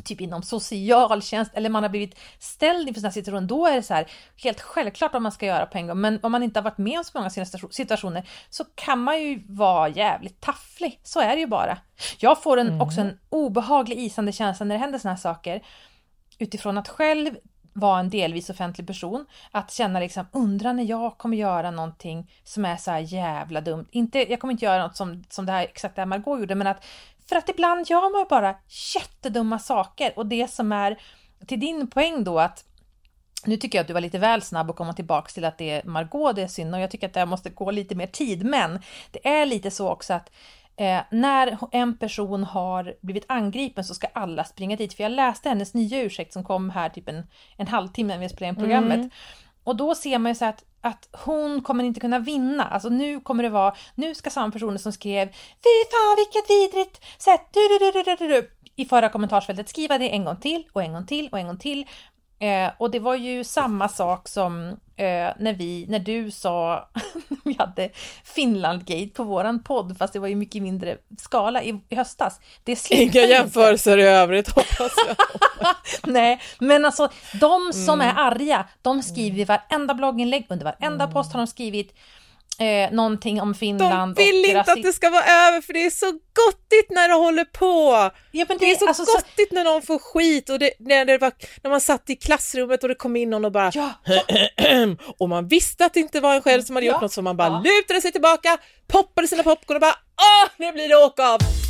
typ 0.03 0.21
inom 0.21 0.43
socialtjänst 0.43 1.51
eller 1.55 1.71
man 1.71 1.83
har 1.83 1.91
blivit 1.91 2.19
ställd 2.39 2.89
inför 2.89 3.01
sådana 3.01 3.13
situationer, 3.13 3.49
då 3.49 3.67
är 3.67 3.77
det 3.77 3.83
så 3.83 3.95
här 3.95 4.11
helt 4.43 4.61
självklart 4.61 5.13
vad 5.13 5.23
man 5.23 5.33
ska 5.33 5.47
göra 5.47 5.67
på 5.67 5.79
en 5.79 5.87
gång. 5.87 6.01
Men 6.01 6.19
om 6.23 6.33
man 6.33 6.43
inte 6.43 6.61
har 6.61 6.65
varit 6.65 6.79
med 6.79 6.99
om 6.99 7.05
så 7.05 7.19
många 7.19 7.31
situationer 7.71 8.29
så 8.51 8.65
kan 8.75 8.99
man 8.99 9.23
ju 9.23 9.43
vara 9.49 9.89
jävligt 9.89 10.41
tafflig. 10.41 11.01
Så 11.03 11.21
är 11.21 11.35
det 11.35 11.41
ju 11.41 11.47
bara. 11.47 11.79
Jag 12.19 12.43
får 12.43 12.57
en, 12.57 12.69
mm. 12.69 12.81
också 12.81 13.01
en 13.01 13.19
obehaglig 13.29 13.99
isande 13.99 14.33
känsla 14.33 14.67
när 14.67 14.75
det 14.75 14.79
händer 14.79 14.99
sådana 14.99 15.15
här 15.15 15.21
saker 15.21 15.63
utifrån 16.39 16.79
att 16.79 16.89
själv 16.89 17.35
vara 17.75 18.01
en 18.01 18.11
delvis 18.11 18.51
offentlig 18.51 18.87
person, 18.87 19.27
att 19.51 19.73
känna 19.73 20.01
liksom 20.01 20.27
undra 20.33 20.73
när 20.73 20.85
jag 20.85 21.19
kommer 21.19 21.37
göra 21.37 21.71
någonting 21.71 22.31
som 22.45 22.65
är 22.65 22.77
så 22.77 22.91
här 22.91 22.99
jävla 22.99 23.61
dumt. 23.61 23.87
Inte, 23.91 24.31
jag 24.31 24.41
kommer 24.41 24.53
inte 24.53 24.65
göra 24.65 24.83
något 24.83 24.97
som, 24.97 25.25
som 25.31 25.47
det 25.47 25.53
här 25.53 25.63
exakt 25.63 25.95
det 25.95 26.01
här 26.01 26.07
Margot 26.07 26.41
gjorde, 26.41 26.55
men 26.55 26.67
att 26.67 26.85
för 27.29 27.37
att 27.37 27.49
ibland 27.49 27.91
gör 27.91 28.13
man 28.13 28.21
ju 28.21 28.27
bara 28.29 28.57
jättedumma 28.95 29.59
saker 29.59 30.13
och 30.17 30.27
det 30.27 30.51
som 30.51 30.73
är 30.73 30.99
till 31.47 31.61
din 31.61 31.91
poäng 31.91 32.25
då 32.25 32.39
att 32.39 32.65
nu 33.47 33.57
tycker 33.57 33.79
jag 33.79 33.83
att 33.83 33.89
du 33.89 33.95
var 33.95 34.01
lite 34.01 34.19
väl 34.19 34.43
snabb 34.43 34.71
att 34.71 34.77
komma 34.77 34.93
tillbaka 34.93 35.31
till 35.31 35.45
att 35.45 35.59
det 35.59 35.71
är 35.71 35.85
Margot 35.85 36.37
det 36.37 36.43
är 36.43 36.47
synd 36.47 36.75
och 36.75 36.81
jag 36.81 36.91
tycker 36.91 37.07
att 37.07 37.15
det 37.15 37.27
måste 37.27 37.51
gå 37.51 37.71
lite 37.71 37.95
mer 37.95 38.07
tid. 38.07 38.45
Men 38.45 38.81
det 39.11 39.29
är 39.29 39.47
lite 39.47 39.71
så 39.71 39.89
också 39.89 40.15
att 40.15 40.31
eh, 40.77 41.01
när 41.11 41.59
en 41.73 41.97
person 41.97 42.45
har 42.45 42.95
blivit 43.01 43.25
angripen 43.29 43.85
så 43.85 43.95
ska 43.95 44.07
alla 44.13 44.45
springa 44.45 44.77
dit. 44.77 44.95
För 44.95 45.03
jag 45.03 45.13
läste 45.13 45.49
hennes 45.49 45.75
nya 45.75 46.03
ursäkt 46.03 46.33
som 46.33 46.45
kom 46.45 46.71
här 46.71 46.89
typ 46.89 47.09
en, 47.09 47.27
en 47.57 47.69
halvtimme 47.69 48.15
när 48.15 48.21
vi 48.21 48.29
spelade 48.29 48.49
in 48.49 48.57
programmet. 48.57 48.97
Mm. 48.97 49.11
Och 49.65 49.77
då 49.77 49.95
ser 49.95 50.19
man 50.19 50.31
ju 50.31 50.35
så 50.35 50.45
att, 50.45 50.65
att 50.85 51.09
hon 51.13 51.63
kommer 51.63 51.85
inte 51.85 52.01
kunna 52.01 52.19
vinna. 52.19 52.65
Alltså 52.65 52.89
nu 52.89 53.21
kommer 53.21 53.43
det 53.43 53.49
vara, 53.49 53.75
nu 53.95 54.15
ska 54.15 54.31
samma 54.31 54.53
personer 54.53 54.79
som 54.79 54.93
skrev 54.93 55.27
Fy 55.29 55.91
fan 55.91 56.17
vilket 56.17 56.51
vidrigt 56.51 57.05
sätt 57.19 57.49
du, 57.53 57.61
du, 57.61 57.93
du, 57.93 58.03
du, 58.03 58.17
du, 58.17 58.29
du, 58.29 58.51
i 58.77 58.85
förra 58.85 59.09
kommentarsfältet 59.09 59.69
skriva 59.69 59.99
det 59.99 60.09
en 60.09 60.25
gång 60.25 60.37
till 60.37 60.65
och 60.73 60.83
en 60.83 60.93
gång 60.93 61.07
till 61.07 61.29
och 61.33 61.39
en 61.39 61.47
gång 61.47 61.59
till. 61.59 61.87
Eh, 62.39 62.71
och 62.79 62.91
det 62.91 62.99
var 62.99 63.15
ju 63.15 63.45
samma 63.45 63.89
sak 63.89 64.29
som 64.29 64.77
eh, 64.97 65.33
när, 65.39 65.53
vi, 65.53 65.87
när 65.89 65.99
du 65.99 66.31
sa, 66.31 66.89
vi 67.45 67.57
hade 67.59 67.91
Finlandgate 68.25 69.11
på 69.15 69.25
våran 69.25 69.63
podd, 69.63 69.97
fast 69.99 70.13
det 70.13 70.19
var 70.19 70.29
ju 70.29 70.37
mycket 70.37 70.63
mindre 70.63 70.97
skala 71.19 71.63
i, 71.63 71.81
i 71.89 71.97
höstas. 71.97 72.41
Det 72.65 72.91
Inga 72.91 73.21
jämförelser 73.21 73.99
i 73.99 74.03
övrigt 74.03 74.49
hoppas 74.49 74.93
jag. 75.07 75.17
Nej, 76.13 76.41
men 76.59 76.85
alltså 76.85 77.09
de 77.41 77.73
som 77.73 78.01
mm. 78.01 78.17
är 78.17 78.21
arga, 78.21 78.69
de 78.83 79.03
skriver 79.03 79.39
i 79.39 79.45
varenda 79.45 79.95
blogginlägg, 79.95 80.47
under 80.49 80.65
varenda 80.65 81.05
mm. 81.05 81.15
post 81.15 81.33
har 81.33 81.41
de 81.41 81.47
skrivit 81.47 81.95
eh, 82.59 82.93
någonting 82.93 83.41
om 83.41 83.55
Finland. 83.55 84.15
De 84.15 84.25
vill 84.25 84.45
inte 84.45 84.73
att 84.73 84.83
det 84.83 84.93
ska 84.93 85.11
vara 85.11 85.25
över 85.25 85.61
för 85.61 85.73
det 85.73 85.85
är 85.85 85.91
så 85.91 86.07
gottigt 86.07 86.91
när 86.91 87.09
det 87.09 87.15
håller 87.15 87.45
på. 87.45 88.11
Ja, 88.31 88.45
det, 88.49 88.59
det, 88.59 88.71
är 88.71 88.77
så 88.77 88.89
alltså, 88.89 89.05
gottigt 89.05 89.49
så... 89.49 89.55
när 89.55 89.65
någon 89.65 89.83
får 89.83 89.99
skit 89.99 90.51
och 90.51 90.59
det, 90.59 90.71
när, 90.79 91.05
det 91.05 91.19
var, 91.19 91.33
när 91.63 91.71
man 91.71 91.81
satt 91.81 92.11
i 92.11 92.17
klassrummet 92.17 92.83
och 92.83 92.89
det 92.89 92.95
kom 92.95 93.17
in 93.17 93.31
någon 93.31 93.45
och 93.45 93.53
bara 93.53 93.71
ja. 93.75 93.91
och 95.19 95.29
man 95.29 95.49
visste 95.49 95.85
att 95.85 95.95
det 95.95 96.01
inte 96.01 96.21
var 96.21 96.35
en 96.35 96.43
själv 96.43 96.63
som 96.63 96.77
hade 96.77 96.87
gjort 96.87 96.95
ja. 96.95 97.01
något 97.01 97.13
så 97.13 97.23
man 97.23 97.37
bara 97.37 97.49
ja. 97.49 97.63
lutade 97.65 98.01
sig 98.01 98.13
tillbaka, 98.13 98.59
poppade 98.87 99.29
sina 99.29 99.43
popcorn 99.43 99.77
och 99.77 99.81
bara 99.81 99.97
åh, 100.17 100.51
nu 100.57 100.73
blir 100.73 100.89
det 100.89 100.97
åka 100.97 101.29
av. 101.29 101.64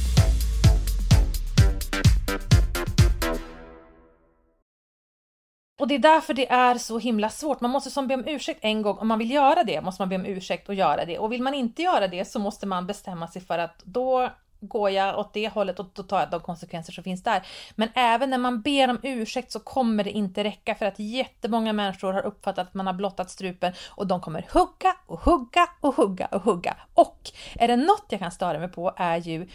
Och 5.79 5.89
det 5.89 5.95
är 5.95 5.99
därför 5.99 6.35
det 6.35 6.51
är 6.51 6.75
så 6.75 6.99
himla 6.99 7.29
svårt. 7.31 7.61
Man 7.61 7.71
måste 7.71 7.91
som 7.91 8.07
be 8.07 8.15
om 8.15 8.25
ursäkt 8.27 8.61
en 8.63 8.83
gång, 8.83 8.99
om 8.99 9.09
man 9.09 9.19
vill 9.19 9.31
göra 9.31 9.65
det 9.65 9.81
måste 9.81 10.03
man 10.03 10.09
be 10.09 10.17
om 10.17 10.27
ursäkt 10.27 10.69
och 10.69 10.75
göra 10.75 11.05
det. 11.05 11.19
Och 11.19 11.33
vill 11.33 11.43
man 11.43 11.55
inte 11.55 11.83
göra 11.83 12.09
det 12.09 12.25
så 12.25 12.39
måste 12.39 12.67
man 12.67 12.87
bestämma 12.87 13.29
sig 13.29 13.43
för 13.43 13.59
att 13.59 13.83
då 13.85 14.31
går 14.69 14.91
jag 14.91 15.19
åt 15.19 15.33
det 15.33 15.49
hållet 15.49 15.79
och 15.79 15.87
då 15.95 16.03
tar 16.03 16.21
jag 16.21 16.31
de 16.31 16.41
konsekvenser 16.41 16.93
som 16.93 17.05
finns 17.05 17.23
där. 17.23 17.47
Men 17.75 17.89
även 17.95 18.31
när 18.31 18.39
man 18.39 18.63
ber 18.63 18.91
om 18.91 18.99
ursäkt 19.03 19.53
så 19.53 19.61
kommer 19.61 20.05
det 20.05 20.11
inte 20.11 20.45
räcka 20.45 20.75
för 20.75 20.87
att 20.87 20.99
jättemånga 20.99 21.73
människor 21.73 22.13
har 22.13 22.27
uppfattat 22.27 22.69
att 22.69 22.75
man 22.75 22.87
har 22.87 22.95
blottat 22.95 23.31
strupen 23.31 23.73
och 23.89 24.07
de 24.07 24.21
kommer 24.21 24.47
hugga 24.53 24.97
och 25.07 25.21
hugga 25.21 25.69
och 25.81 25.95
hugga 25.95 26.27
och 26.27 26.43
hugga. 26.43 26.77
Och 26.95 27.31
är 27.55 27.69
det 27.69 27.77
något 27.77 28.07
jag 28.09 28.21
kan 28.21 28.33
störa 28.33 28.59
mig 28.59 28.69
på 28.69 28.95
är 28.97 29.17
ju 29.17 29.49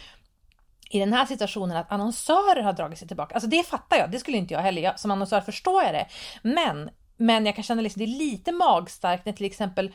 i 0.90 0.98
den 0.98 1.12
här 1.12 1.26
situationen 1.26 1.76
att 1.76 1.92
annonsörer 1.92 2.62
har 2.62 2.72
dragit 2.72 2.98
sig 2.98 3.08
tillbaka. 3.08 3.34
Alltså 3.34 3.50
det 3.50 3.66
fattar 3.66 3.96
jag, 3.96 4.10
det 4.10 4.18
skulle 4.18 4.36
inte 4.36 4.54
jag 4.54 4.60
heller. 4.60 4.82
Jag, 4.82 5.00
som 5.00 5.10
annonsör 5.10 5.40
förstår 5.40 5.82
jag 5.82 5.94
det. 5.94 6.06
Men, 6.42 6.90
men 7.16 7.46
jag 7.46 7.54
kan 7.54 7.64
känna 7.64 7.82
liksom, 7.82 8.00
det 8.00 8.04
är 8.04 8.18
lite 8.18 8.52
magstarkt 8.52 9.26
när 9.26 9.32
till 9.32 9.46
exempel 9.46 9.92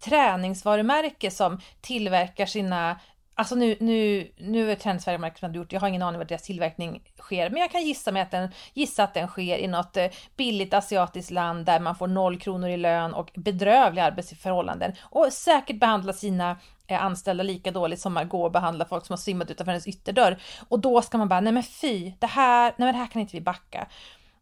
träningsvarumärke 0.00 1.30
som 1.30 1.60
tillverkar 1.80 2.46
sina 2.46 3.00
Alltså 3.36 3.54
nu, 3.54 3.76
nu, 3.80 4.30
nu 4.36 4.70
är 4.70 4.76
träningsvarumärket 4.76 5.52
du 5.52 5.58
gjort, 5.58 5.72
jag 5.72 5.80
har 5.80 5.88
ingen 5.88 6.02
aning 6.02 6.18
vad 6.18 6.28
deras 6.28 6.42
tillverkning 6.42 7.02
sker, 7.18 7.50
men 7.50 7.60
jag 7.60 7.70
kan 7.70 7.82
gissa, 7.82 8.12
med 8.12 8.22
att 8.22 8.30
den, 8.30 8.48
gissa 8.74 9.04
att 9.04 9.14
den 9.14 9.28
sker 9.28 9.58
i 9.58 9.66
något 9.66 9.96
eh, 9.96 10.06
billigt 10.36 10.74
asiatiskt 10.74 11.30
land 11.30 11.66
där 11.66 11.80
man 11.80 11.96
får 11.96 12.06
noll 12.06 12.38
kronor 12.38 12.68
i 12.68 12.76
lön 12.76 13.14
och 13.14 13.30
bedrövliga 13.34 14.04
arbetsförhållanden 14.04 14.92
och 15.02 15.32
säkert 15.32 15.80
behandlar 15.80 16.12
sina 16.12 16.56
eh, 16.86 17.04
anställda 17.04 17.42
lika 17.42 17.70
dåligt 17.70 18.00
som 18.00 18.12
Margot 18.14 18.52
behandlar 18.52 18.86
folk 18.86 19.06
som 19.06 19.12
har 19.12 19.18
svimmat 19.18 19.50
utanför 19.50 19.72
hennes 19.72 19.86
ytterdörr. 19.86 20.38
Och 20.68 20.80
då 20.80 21.02
ska 21.02 21.18
man 21.18 21.28
bara, 21.28 21.40
nej 21.40 21.52
men 21.52 21.62
fy, 21.62 22.12
det 22.18 22.26
här, 22.26 22.62
nej 22.62 22.86
men 22.86 22.92
det 22.92 22.98
här 22.98 23.06
kan 23.06 23.20
inte 23.20 23.36
vi 23.36 23.40
backa. 23.40 23.86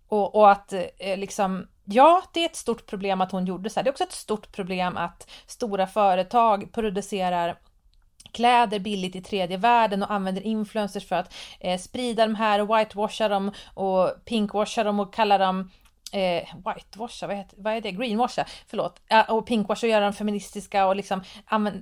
Och, 0.09 0.35
och 0.35 0.51
att 0.51 0.73
eh, 0.73 1.17
liksom, 1.17 1.67
ja, 1.85 2.23
det 2.33 2.41
är 2.41 2.47
ett 2.47 2.57
stort 2.57 2.87
problem 2.87 3.21
att 3.21 3.33
hon 3.33 3.47
gjorde 3.47 3.71
så 3.71 3.81
här. 3.81 3.85
Det 3.85 3.91
är 3.91 3.93
också 3.93 4.05
ett 4.05 4.13
stort 4.13 4.53
problem 4.53 4.97
att 4.97 5.31
stora 5.47 5.87
företag 5.87 6.73
producerar 6.73 7.59
kläder 8.33 8.79
billigt 8.79 9.17
i 9.17 9.21
tredje 9.21 9.57
världen 9.57 10.03
och 10.03 10.13
använder 10.13 10.43
influencers 10.43 11.09
för 11.09 11.17
att 11.17 11.35
eh, 11.61 11.79
sprida 11.79 12.27
de 12.27 12.35
här 12.35 12.61
och 12.61 12.79
whitewasha 12.79 13.29
dem 13.29 13.53
och 13.75 14.25
pinkwasha 14.25 14.85
dem 14.85 15.01
och 15.01 15.15
kalla 15.15 15.39
dem 15.39 15.71
eh, 16.13 16.49
whitewasha, 16.57 17.27
vad, 17.27 17.37
heter, 17.37 17.57
vad 17.59 17.73
är 17.73 17.81
det? 17.81 17.93
Greenwasha, 17.93 18.45
förlåt. 18.67 19.01
och 19.29 19.47
pinkwasha 19.47 19.87
och 19.87 19.91
göra 19.91 20.05
dem 20.05 20.13
feministiska 20.13 20.87
och 20.87 20.97
liksom, 20.97 21.23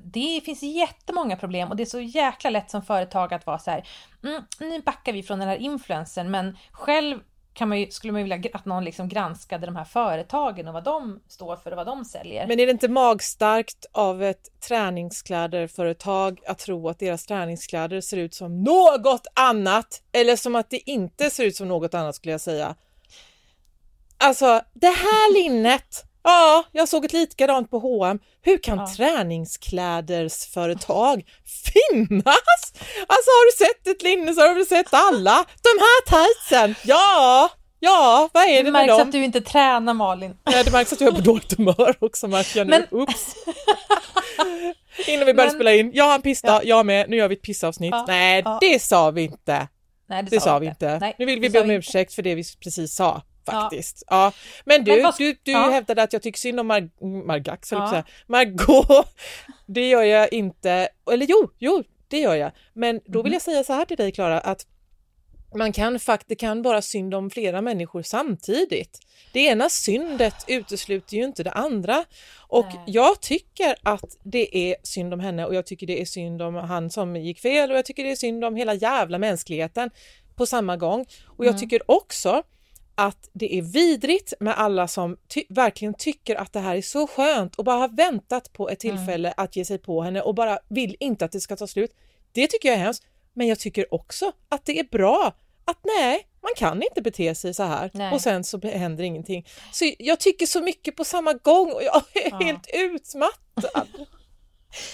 det 0.05 0.41
finns 0.45 0.63
jättemånga 0.63 1.37
problem 1.37 1.69
och 1.69 1.77
det 1.77 1.83
är 1.83 1.87
så 1.87 2.01
jäkla 2.01 2.51
lätt 2.51 2.71
som 2.71 2.83
företag 2.83 3.35
att 3.35 3.47
vara 3.47 3.59
så 3.59 3.71
här, 3.71 3.89
mm, 4.25 4.43
nu 4.61 4.81
backar 4.81 5.13
vi 5.13 5.23
från 5.23 5.39
den 5.39 5.49
här 5.49 5.57
influensen 5.57 6.31
men 6.31 6.57
själv 6.71 7.21
kan 7.61 7.69
man 7.69 7.81
ju, 7.81 7.91
skulle 7.91 8.13
man 8.13 8.21
ju 8.21 8.29
vilja 8.29 8.51
att 8.53 8.65
någon 8.65 8.85
liksom 8.85 9.09
granskade 9.09 9.67
de 9.67 9.77
här 9.77 9.85
företagen 9.85 10.69
och 10.69 10.75
vad 10.75 10.85
de 10.85 11.21
står 11.29 11.57
för 11.57 11.71
och 11.71 11.77
vad 11.77 11.87
de 11.87 12.05
säljer. 12.05 12.47
Men 12.47 12.61
är 12.61 12.67
det 12.67 12.73
inte 12.73 12.89
magstarkt 12.89 13.87
av 13.93 14.23
ett 14.23 14.61
träningskläderföretag 14.69 16.41
att 16.47 16.59
tro 16.59 16.89
att 16.89 16.99
deras 16.99 17.27
träningskläder 17.27 18.01
ser 18.01 18.17
ut 18.17 18.35
som 18.35 18.63
något 18.63 19.27
annat 19.35 20.03
eller 20.13 20.37
som 20.37 20.57
att 20.57 20.71
det 20.71 20.91
inte 20.91 21.31
ser 21.31 21.45
ut 21.45 21.57
som 21.57 21.69
något 21.69 21.95
annat 21.95 22.15
skulle 22.15 22.33
jag 22.33 22.41
säga? 22.41 22.75
Alltså, 24.19 24.61
det 24.75 24.87
här 24.87 25.43
linnet, 25.43 26.05
ja, 26.23 26.65
jag 26.73 26.89
såg 26.89 27.05
ett 27.05 27.13
likadant 27.13 27.71
på 27.71 27.79
H&M. 27.79 28.19
Hur 28.43 28.59
kan 28.63 28.79
ja. 28.79 28.87
träningsklädersföretag 28.97 31.23
finnas? 31.65 32.73
Alltså 33.07 33.31
har 33.31 33.53
du 33.53 33.57
sett 33.67 33.87
ett 33.97 34.03
linne 34.03 34.35
så 34.35 34.41
har 34.41 34.55
du 34.55 34.65
sett 34.65 34.87
alla. 34.91 35.45
De 35.63 35.69
här 35.81 36.25
tightsen, 36.25 36.75
ja! 36.85 37.51
Ja, 37.83 38.29
vad 38.33 38.43
är 38.43 38.49
det, 38.49 38.55
det 38.57 38.63
med 38.63 38.73
märks 38.73 38.89
dem? 38.89 39.01
att 39.01 39.13
du 39.13 39.25
inte 39.25 39.41
tränar 39.41 39.95
Malin. 39.95 40.37
Nej, 40.51 40.65
det 40.65 40.71
märks 40.73 40.93
att 40.93 41.01
jag 41.01 41.09
är 41.11 41.15
på 41.15 41.21
dåligt 41.21 41.57
humör 41.57 41.97
också 42.01 42.29
märker 42.29 42.59
jag 42.61 42.67
nu. 42.67 42.87
Men- 42.91 43.01
Oops. 43.01 43.35
Innan 45.07 45.27
vi 45.27 45.35
började 45.35 45.53
Men- 45.53 45.61
spela 45.61 45.73
in, 45.75 45.91
jag 45.95 46.05
har 46.05 46.15
en 46.15 46.23
pista, 46.23 46.49
Ja. 46.49 46.61
jag 46.65 46.87
med, 46.87 47.11
nu 47.11 47.17
gör 47.17 47.29
vi 47.29 47.35
ett 47.35 47.43
pissavsnitt. 47.43 47.91
Ja, 47.93 48.05
Nej, 48.09 48.43
ja. 48.45 48.59
det 48.61 48.83
sa 48.83 49.11
vi 49.11 49.23
inte. 49.23 49.69
Nej, 50.09 50.23
Det 50.31 50.41
sa 50.41 50.59
vi 50.59 50.67
inte. 50.67 50.99
Nej, 50.99 51.15
nu 51.19 51.25
vill 51.27 51.41
vi 51.41 51.49
det 51.49 51.53
be 51.53 51.61
om 51.61 51.69
vi 51.69 51.75
inte. 51.75 51.89
ursäkt 51.89 52.15
för 52.15 52.23
det 52.23 52.35
vi 52.35 52.45
precis 52.65 52.95
sa. 52.95 53.23
Ja. 53.45 53.53
Faktiskt. 53.53 54.03
Ja. 54.11 54.33
Men 54.65 54.85
du, 54.85 54.91
Men 54.93 55.03
vad- 55.03 55.15
du, 55.19 55.37
du 55.43 55.53
ja. 55.53 55.71
hävdade 55.71 56.03
att 56.03 56.13
jag 56.13 56.23
tycker 56.23 56.39
synd 56.39 56.61
om 56.61 56.73
Mar- 56.73 57.25
Margax, 57.27 57.73
Ja. 57.73 58.03
Margot. 58.27 59.07
Det 59.67 59.89
gör 59.89 60.03
jag 60.03 60.33
inte. 60.33 60.89
Eller 61.13 61.27
jo, 61.29 61.51
jo, 61.59 61.83
det 62.09 62.19
gör 62.21 62.35
jag. 62.35 62.53
Men 62.75 63.01
då 63.07 63.19
Mhm. 63.19 63.25
vill 63.25 63.33
jag 63.33 63.43
säga 63.43 63.65
så 63.65 63.73
här 63.73 63.85
till 63.85 63.97
dig 63.97 64.13
Klara, 64.13 64.41
att 64.41 64.67
man 65.55 65.73
kan 65.73 65.99
faktiskt, 66.01 66.29
det 66.29 66.35
kan 66.35 66.63
bara 66.63 66.83
synd 66.83 67.15
om 67.15 67.31
flera 67.31 67.61
människor 67.63 68.03
samtidigt. 68.03 68.99
Det 69.33 69.41
ena 69.41 69.69
syndet 69.69 70.35
utesluter 70.47 71.17
ju 71.17 71.25
inte 71.25 71.43
det 71.43 71.51
andra. 71.51 72.05
Och 72.49 72.67
Nej. 72.67 72.83
jag 72.87 73.21
tycker 73.21 73.75
att 73.83 74.17
det 74.23 74.57
är 74.71 74.77
synd 74.83 75.15
om 75.15 75.21
henne 75.21 75.47
och 75.47 75.55
jag 75.55 75.67
tycker 75.67 75.87
det 75.87 76.01
är 76.01 76.05
synd 76.05 76.43
om 76.43 76.55
han 76.55 76.91
som 76.91 77.17
gick 77.17 77.41
fel 77.41 77.71
och 77.71 77.77
jag 77.77 77.85
tycker 77.85 78.05
det 78.05 78.11
är 78.11 78.17
synd 78.17 78.45
om 78.45 78.57
hela 78.57 78.75
jävla 78.75 79.19
mänskligheten 79.19 79.91
på 80.37 80.47
samma 80.47 80.77
gång. 80.77 81.01
Och 81.27 81.45
jag 81.45 81.51
Mm. 81.51 81.61
tycker 81.61 81.91
också 81.91 82.43
att 83.07 83.29
det 83.33 83.59
är 83.59 83.63
vidrigt 83.63 84.33
med 84.41 84.59
alla 84.59 84.89
som 84.89 85.17
ty- 85.29 85.45
verkligen 85.49 85.95
tycker 85.95 86.37
att 86.37 86.53
det 86.53 86.61
här 86.61 86.77
är 86.77 86.83
så 86.83 87.07
skönt 87.07 87.57
och 87.57 87.65
bara 87.65 87.77
har 87.77 87.89
väntat 87.89 88.53
på 88.53 88.69
ett 88.69 88.85
Mm. 88.85 88.97
tillfälle 88.97 89.35
att 89.37 89.57
ge 89.57 89.65
sig 89.65 89.79
på 89.79 90.03
henne 90.03 90.21
och 90.23 90.35
bara 90.35 90.59
vill 90.69 90.97
inte 91.01 91.25
att 91.25 91.33
det 91.33 91.41
ska 91.41 91.57
ta 91.57 91.67
slut. 91.67 91.91
Det 92.33 92.47
tycker 92.47 92.69
jag 92.69 92.79
är 92.79 92.83
hemskt. 92.83 93.05
Men 93.35 93.47
jag 93.47 93.59
tycker 93.59 93.95
också 93.95 94.33
att 94.49 94.65
det 94.67 94.79
är 94.79 94.85
bra 94.85 95.33
att 95.65 95.79
nej, 95.99 96.27
man 96.43 96.51
kan 96.57 96.83
inte 96.83 97.03
bete 97.03 97.35
sig 97.35 97.55
så 97.55 97.63
här 97.63 97.91
Nej. 97.95 98.13
och 98.15 98.21
sen 98.21 98.45
så 98.45 98.61
händer 98.69 99.05
ingenting. 99.05 99.47
Så 99.73 99.93
jag 99.99 100.21
tycker 100.21 100.47
så 100.47 100.61
mycket 100.61 100.97
på 100.97 101.05
samma 101.05 101.33
gång 101.33 101.73
och 101.73 101.83
jag 101.83 102.03
är 102.15 102.31
Ja. 102.31 102.37
helt 102.39 102.67
utmattad. 102.75 103.89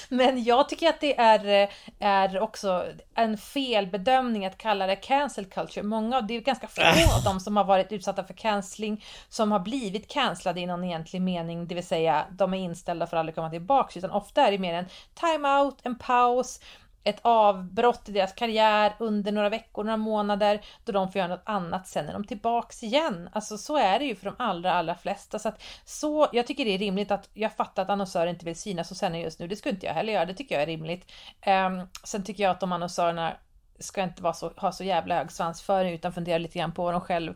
Men 0.09 0.45
jag 0.45 0.69
tycker 0.69 0.89
att 0.89 1.01
det 1.01 1.19
är, 1.19 1.71
är 1.99 2.41
också 2.41 2.85
en 3.15 3.39
felbedömning 3.39 4.47
att 4.47 4.59
kalla 4.59 4.87
det 4.87 4.97
cancel 4.97 5.45
culture. 5.45 5.83
Många, 5.83 6.21
det 6.21 6.37
är 6.37 6.41
ganska 6.41 6.69
få 6.69 6.83
Äh. 6.83 7.17
av 7.17 7.23
dem 7.23 7.41
som 7.41 7.57
har 7.57 7.65
varit 7.65 7.93
utsatta 7.93 8.25
för 8.25 8.35
cancelling 8.35 9.05
som 9.29 9.53
har 9.53 9.61
blivit 9.61 10.09
cancellade 10.09 10.61
i 10.61 10.67
någon 10.67 10.85
egentlig 10.85 11.23
mening, 11.23 11.67
det 11.67 11.75
vill 11.75 11.87
säga 11.87 12.27
de 12.31 12.55
är 12.55 12.59
inställda 12.59 13.07
för 13.07 13.17
att 13.17 13.21
aldrig 13.21 13.35
komma 13.35 13.51
tillbaka, 13.51 13.99
utan 13.99 14.11
ofta 14.11 14.47
är 14.47 14.51
det 14.53 14.59
mer 14.59 14.75
en 14.75 14.87
time-out, 15.15 15.79
en 15.83 15.99
paus, 15.99 16.61
ett 17.07 17.21
avbrott 17.23 18.09
i 18.09 18.13
deras 18.13 18.33
karriär 18.33 18.97
under 18.99 19.33
några 19.33 19.49
veckor, 19.49 19.85
några 19.85 19.97
månader 19.97 20.61
då 20.85 20.93
de 20.93 21.13
får 21.13 21.19
göra 21.19 21.29
något 21.29 21.43
annat 21.45 21.89
sen 21.89 22.09
är 22.09 22.13
de 22.13 22.25
tillbaks 22.25 22.83
igen. 22.83 23.29
Alltså 23.33 23.59
så 23.59 23.77
är 23.77 23.99
det 23.99 24.05
ju 24.05 24.15
för 24.15 24.25
de 24.25 24.35
allra, 24.39 24.73
allra 24.73 24.95
flesta. 24.95 25.39
Så 25.39 25.49
att 25.49 25.63
så, 25.85 26.29
jag 26.33 26.47
tycker 26.47 26.65
det 26.65 26.75
är 26.75 26.79
rimligt 26.79 27.11
att 27.11 27.29
jag 27.35 27.53
fattar 27.53 27.83
att 27.83 27.91
annonsörer 27.91 28.27
inte 28.27 28.45
vill 28.45 28.57
synas 28.57 28.91
och 28.91 28.97
sända 28.97 29.19
just 29.19 29.41
nu. 29.41 29.49
Det 29.49 29.57
skulle 29.57 29.75
inte 29.75 29.87
jag 29.87 29.95
heller 29.95 30.13
göra. 30.13 30.25
Det 30.25 30.35
tycker 30.35 30.55
jag 30.55 30.63
är 30.63 30.67
rimligt. 30.67 31.13
Um, 31.47 31.89
sen 32.05 32.25
tycker 32.25 32.43
jag 32.43 32.51
att 32.51 32.61
de 32.61 32.73
annonsörerna 32.73 33.37
ska 33.79 34.03
inte 34.03 34.23
vara 34.23 34.35
så, 34.35 34.53
ha 34.57 34.73
så 34.73 34.85
jävla 34.85 35.15
hög 35.15 35.33
svansföring 35.33 35.95
utan 35.95 36.13
fundera 36.13 36.39
lite 36.39 36.59
grann 36.59 36.73
på 36.73 36.85
vad 36.85 36.95
de 36.95 37.01
själv 37.01 37.35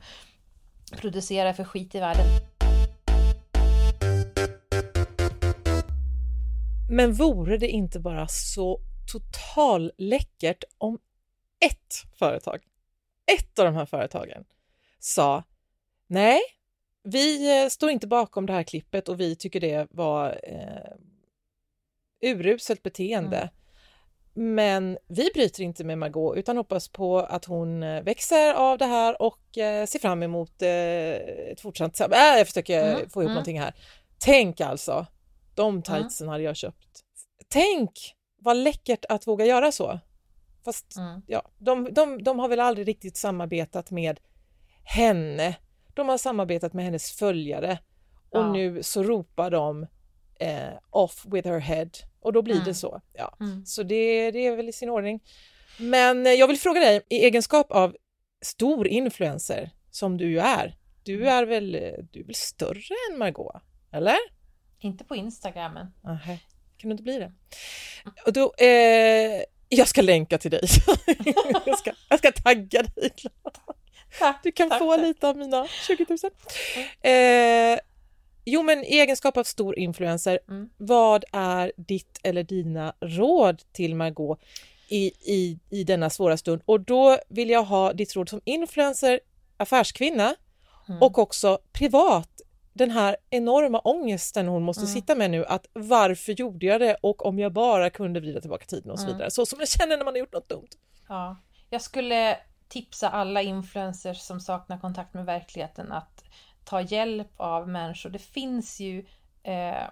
producerar 0.97 1.53
för 1.53 1.65
skit 1.65 1.95
i 1.95 2.01
världen. 2.01 2.27
Men 6.91 7.13
vore 7.13 7.57
det 7.57 7.69
inte 7.69 8.01
bara 8.01 8.27
så 8.29 8.81
total 9.13 9.93
läckert 9.99 10.65
om 10.79 10.99
ett 11.65 11.95
företag, 12.19 12.61
ett 13.33 13.59
av 13.59 13.65
de 13.65 13.75
här 13.75 13.87
företagen 13.87 14.45
sa 14.99 15.43
nej, 16.07 16.41
vi 17.03 17.63
eh, 17.63 17.69
står 17.69 17.91
inte 17.91 18.07
bakom 18.07 18.47
det 18.47 18.53
här 18.53 18.63
klippet 18.63 19.09
och 19.09 19.21
vi 19.21 19.37
tycker 19.37 19.61
det 19.61 19.87
var 19.91 20.41
eh, 20.43 20.97
uruselt 22.31 22.83
beteende. 22.83 23.37
Mm. 23.37 23.51
Men 24.55 24.99
vi 25.09 25.31
bryter 25.35 25.63
inte 25.63 25.85
med 25.85 25.99
Margot 25.99 26.37
utan 26.37 26.57
hoppas 26.57 26.89
på 26.89 27.19
att 27.19 27.45
hon 27.45 27.83
eh, 27.83 28.03
växer 28.03 28.55
av 28.55 28.79
det 28.79 28.87
här 28.87 29.23
och 29.23 29.59
eh, 29.59 29.87
ser 29.87 29.99
fram 29.99 30.23
emot 30.23 30.63
eh, 30.63 30.69
ett 31.53 31.61
fortsatt 31.61 32.01
äh, 32.01 32.09
Jag 32.11 32.47
försöker 32.47 32.95
Mm, 32.95 33.11
få 33.11 33.23
ihop 33.23 33.29
mm. 33.29 33.33
någonting 33.33 33.61
här. 33.61 33.75
Tänk 34.19 34.61
alltså, 34.61 35.07
de 35.55 35.83
tightsen 35.83 36.29
hade 36.29 36.43
jag 36.43 36.57
köpt. 36.57 37.01
Tänk 37.49 38.15
vad 38.41 38.57
läckert 38.57 39.05
att 39.09 39.27
våga 39.27 39.45
göra 39.47 39.73
så. 39.73 40.01
Fast 40.65 40.97
Mm. 40.97 41.23
ja, 41.27 41.43
de, 41.59 41.89
de, 41.95 42.23
de 42.23 42.39
har 42.39 42.49
väl 42.49 42.61
aldrig 42.61 42.89
riktigt 42.89 43.17
samarbetat 43.17 43.91
med 43.91 44.21
henne. 44.85 45.57
De 45.95 46.09
har 46.09 46.19
samarbetat 46.19 46.73
med 46.73 46.85
hennes 46.85 47.13
följare 47.13 47.79
och 48.31 48.41
Ja. 48.41 48.53
nu 48.53 48.83
så 48.83 49.03
ropar 49.03 49.51
de 49.51 49.87
eh, 50.41 50.69
off 50.91 51.25
with 51.33 51.49
her 51.49 51.59
head 51.59 51.91
och 52.21 52.33
då 52.33 52.43
blir 52.43 52.55
Mm. 52.55 52.65
det 52.67 52.75
så. 52.75 53.01
Ja. 53.13 53.37
Mm. 53.41 53.67
Så 53.67 53.83
det, 53.83 54.31
det 54.31 54.47
är 54.47 54.57
väl 54.57 54.69
i 54.69 54.73
sin 54.73 54.89
ordning. 54.91 55.21
Men 55.79 56.27
eh, 56.27 56.33
jag 56.33 56.49
vill 56.49 56.59
fråga 56.59 56.81
dig, 56.81 57.01
i 57.09 57.17
egenskap 57.25 57.73
av 57.73 57.97
stor 58.43 58.87
influencer 58.89 59.71
som 59.91 60.17
du 60.17 60.31
ju 60.31 60.39
är, 60.39 60.77
du 61.03 61.15
Mm. 61.17 61.29
är 61.29 61.45
väl, 61.47 61.75
eh, 61.75 61.81
du 62.11 62.21
är 62.21 62.25
väl 62.25 62.35
större 62.35 62.95
än 63.13 63.19
Margot? 63.19 63.63
Eller? 63.93 64.17
Inte 64.79 65.05
på 65.05 65.17
Instagramen. 65.17 65.87
Nähä, 66.03 66.39
kan 66.81 66.89
du 66.89 66.93
inte 66.93 67.03
bli 67.03 67.19
det? 67.19 67.33
Och 68.27 68.33
då, 68.33 68.55
eh, 68.59 69.43
jag 69.69 69.89
ska 69.89 70.03
länka 70.03 70.39
till 70.39 70.51
dig. 70.51 70.61
jag, 71.67 71.79
ska, 71.79 71.93
jag 72.09 72.19
ska 72.19 72.33
tagga 72.33 72.83
dig. 72.83 73.11
Tack, 74.19 74.41
Du 74.43 74.53
kan 74.53 74.69
tack, 74.69 74.79
få 74.79 74.93
tack. 74.97 75.03
lite 75.03 75.29
av 75.29 75.37
mina 75.37 75.67
20 75.87 76.07
000. 76.09 76.19
Eh, 77.01 77.79
jo, 78.45 78.63
men 78.63 78.85
i 78.85 78.99
egenskap 78.99 79.37
av 79.37 79.45
stor 79.45 79.79
influencer, 79.79 80.39
Mm. 80.49 80.71
vad 80.77 81.25
är 81.33 81.73
ditt 81.77 82.21
eller 82.23 82.43
dina 82.43 82.95
råd 83.01 83.63
till 83.73 83.95
Margot 83.95 84.41
i, 84.89 85.05
i, 85.35 85.59
i 85.71 85.85
denna 85.85 86.11
svåra 86.11 86.37
stund? 86.37 86.63
Och 86.65 86.81
då 86.81 87.19
vill 87.29 87.51
jag 87.51 87.63
ha 87.65 87.93
ditt 87.93 88.17
råd 88.17 88.29
som 88.29 88.41
influencer, 88.45 89.21
affärskvinna 89.57 90.35
Mm. 90.89 91.03
och 91.03 91.19
också 91.19 91.59
privat. 91.73 92.41
Den 92.73 92.91
här 92.91 93.17
enorma 93.31 93.79
ångesten 93.79 94.49
hon 94.49 94.63
måste 94.63 94.83
Mm. 94.83 94.95
sitta 94.95 95.15
med 95.15 95.31
nu, 95.31 95.45
att 95.47 95.67
varför 95.73 96.33
gjorde 96.33 96.67
jag 96.67 96.81
det 96.81 96.97
och 97.03 97.27
om 97.27 97.39
jag 97.39 97.53
bara 97.53 97.91
kunde 97.91 98.21
vrida 98.21 98.41
tillbaka 98.41 98.65
tiden 98.65 98.91
och 98.91 98.99
så 98.99 99.05
Mm. 99.05 99.17
vidare. 99.17 99.31
Så 99.31 99.47
som 99.47 99.59
man 99.59 99.67
känner 99.67 99.97
när 99.97 100.05
man 100.05 100.15
har 100.15 100.19
gjort 100.19 100.33
något 100.33 100.49
dumt. 100.49 100.69
Ja, 101.09 101.37
jag 101.71 101.83
skulle 101.83 102.37
tipsa 102.69 103.09
alla 103.11 103.43
influencers 103.43 104.19
som 104.21 104.41
saknar 104.41 104.79
kontakt 104.79 105.15
med 105.15 105.25
verkligheten 105.27 105.93
att 105.93 106.25
ta 106.65 106.81
hjälp 106.81 107.31
av 107.37 107.69
människor. 107.69 108.11
Det 108.11 108.19
finns 108.19 108.81
ju 108.81 109.07
eh, 109.43 109.85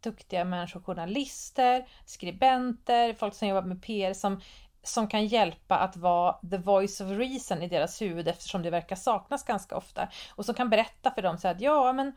duktiga 0.00 0.44
människor, 0.44 0.80
journalister, 0.80 1.86
skribenter, 2.06 3.14
folk 3.14 3.34
som 3.34 3.48
jobbar 3.48 3.62
med 3.62 3.82
PR 3.82 4.12
som, 4.12 4.40
som 4.82 5.08
kan 5.08 5.26
hjälpa 5.26 5.78
att 5.78 5.96
vara 5.96 6.36
the 6.50 6.58
voice 6.58 7.00
of 7.00 7.10
reason 7.10 7.62
i 7.62 7.68
deras 7.68 8.02
huvud 8.02 8.28
eftersom 8.28 8.62
det 8.62 8.70
verkar 8.70 8.96
saknas 8.96 9.44
ganska 9.44 9.76
ofta. 9.76 10.08
Och 10.34 10.44
som 10.44 10.54
kan 10.54 10.70
berätta 10.70 11.10
för 11.10 11.22
dem 11.22 11.38
så 11.38 11.48
att 11.48 11.60
ja, 11.60 11.92
men 11.92 12.12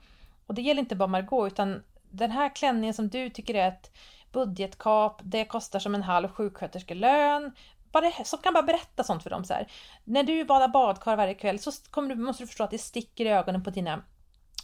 och 0.47 0.53
det 0.53 0.61
gäller 0.61 0.81
inte 0.81 0.95
bara 0.95 1.07
Margot 1.07 1.53
utan 1.53 1.83
den 2.09 2.31
här 2.31 2.55
klänningen 2.55 2.93
som 2.93 3.09
du 3.09 3.29
tycker 3.29 3.55
är 3.55 3.67
ett 3.67 3.91
budgetkap, 4.31 5.21
det 5.23 5.45
kostar 5.45 5.79
som 5.79 5.95
en 5.95 6.03
halv 6.03 6.27
sjuksköterskelön. 6.27 7.51
Bara, 7.91 8.11
som 8.11 8.39
kan 8.39 8.53
bara 8.53 8.63
berätta 8.63 9.03
sånt 9.03 9.23
för 9.23 9.29
dem 9.29 9.43
så 9.43 9.53
här. 9.53 9.67
När 10.03 10.23
du 10.23 10.45
badar 10.45 10.67
badkar 10.67 11.15
varje 11.15 11.33
kväll 11.33 11.59
så 11.59 11.71
kommer 11.89 12.09
du, 12.09 12.15
måste 12.15 12.43
du 12.43 12.47
förstå 12.47 12.63
att 12.63 12.71
det 12.71 12.77
sticker 12.77 13.25
i 13.25 13.29
ögonen 13.29 13.63
på 13.63 13.69
dina 13.69 14.03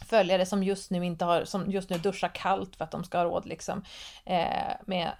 följare 0.04 0.46
som 0.46 0.62
just 0.62 0.90
nu 0.90 1.04
inte 1.04 1.24
har, 1.24 1.44
som 1.44 1.70
just 1.70 1.90
nu 1.90 1.98
duschar 1.98 2.28
kallt 2.28 2.76
för 2.76 2.84
att 2.84 2.90
de 2.90 3.04
ska 3.04 3.18
ha 3.18 3.24
råd 3.24 3.46
liksom 3.46 3.84
eh, 4.24 4.72
med 4.86 5.10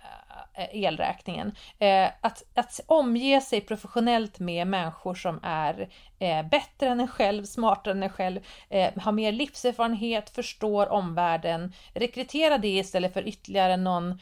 eh, 0.54 0.84
elräkningen. 0.84 1.54
Eh, 1.78 2.08
att, 2.20 2.42
att 2.54 2.80
omge 2.86 3.40
sig 3.40 3.60
professionellt 3.60 4.38
med 4.38 4.66
människor 4.66 5.14
som 5.14 5.40
är 5.42 5.88
eh, 6.18 6.42
bättre 6.48 6.88
än 6.88 7.00
en 7.00 7.08
själv, 7.08 7.44
smartare 7.44 7.94
än 7.94 8.02
en 8.02 8.10
själv, 8.10 8.40
eh, 8.68 8.92
har 8.96 9.12
mer 9.12 9.32
livserfarenhet, 9.32 10.30
förstår 10.30 10.88
omvärlden. 10.92 11.72
Rekrytera 11.94 12.58
det 12.58 12.68
istället 12.68 13.12
för 13.12 13.28
ytterligare 13.28 13.76
någon 13.76 14.18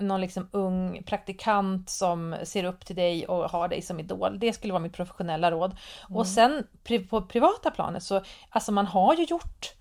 någon 0.00 0.20
liksom 0.20 0.48
ung 0.52 1.02
praktikant 1.06 1.90
som 1.90 2.36
ser 2.44 2.64
upp 2.64 2.84
till 2.84 2.96
dig 2.96 3.26
och 3.26 3.50
har 3.50 3.68
dig 3.68 3.82
som 3.82 4.00
idol. 4.00 4.38
Det 4.38 4.52
skulle 4.52 4.72
vara 4.72 4.82
mitt 4.82 4.96
professionella 4.96 5.50
råd. 5.50 5.76
Och 6.08 6.26
sen 6.26 6.66
på 7.10 7.22
privata 7.22 7.70
planet 7.70 8.02
så, 8.02 8.22
alltså 8.50 8.72
man 8.72 8.86
har 8.86 9.14
ju 9.14 9.24
gjort 9.24 9.74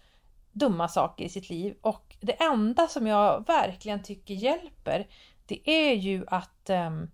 dumma 0.57 0.87
saker 0.87 1.25
i 1.25 1.29
sitt 1.29 1.49
liv 1.49 1.75
och 1.81 2.15
det 2.19 2.43
enda 2.43 2.87
som 2.87 3.07
jag 3.07 3.47
verkligen 3.47 4.03
tycker 4.03 4.33
hjälper 4.33 5.07
det 5.45 5.69
är 5.69 5.93
ju 5.93 6.25
att 6.27 6.69
ehm, 6.69 7.09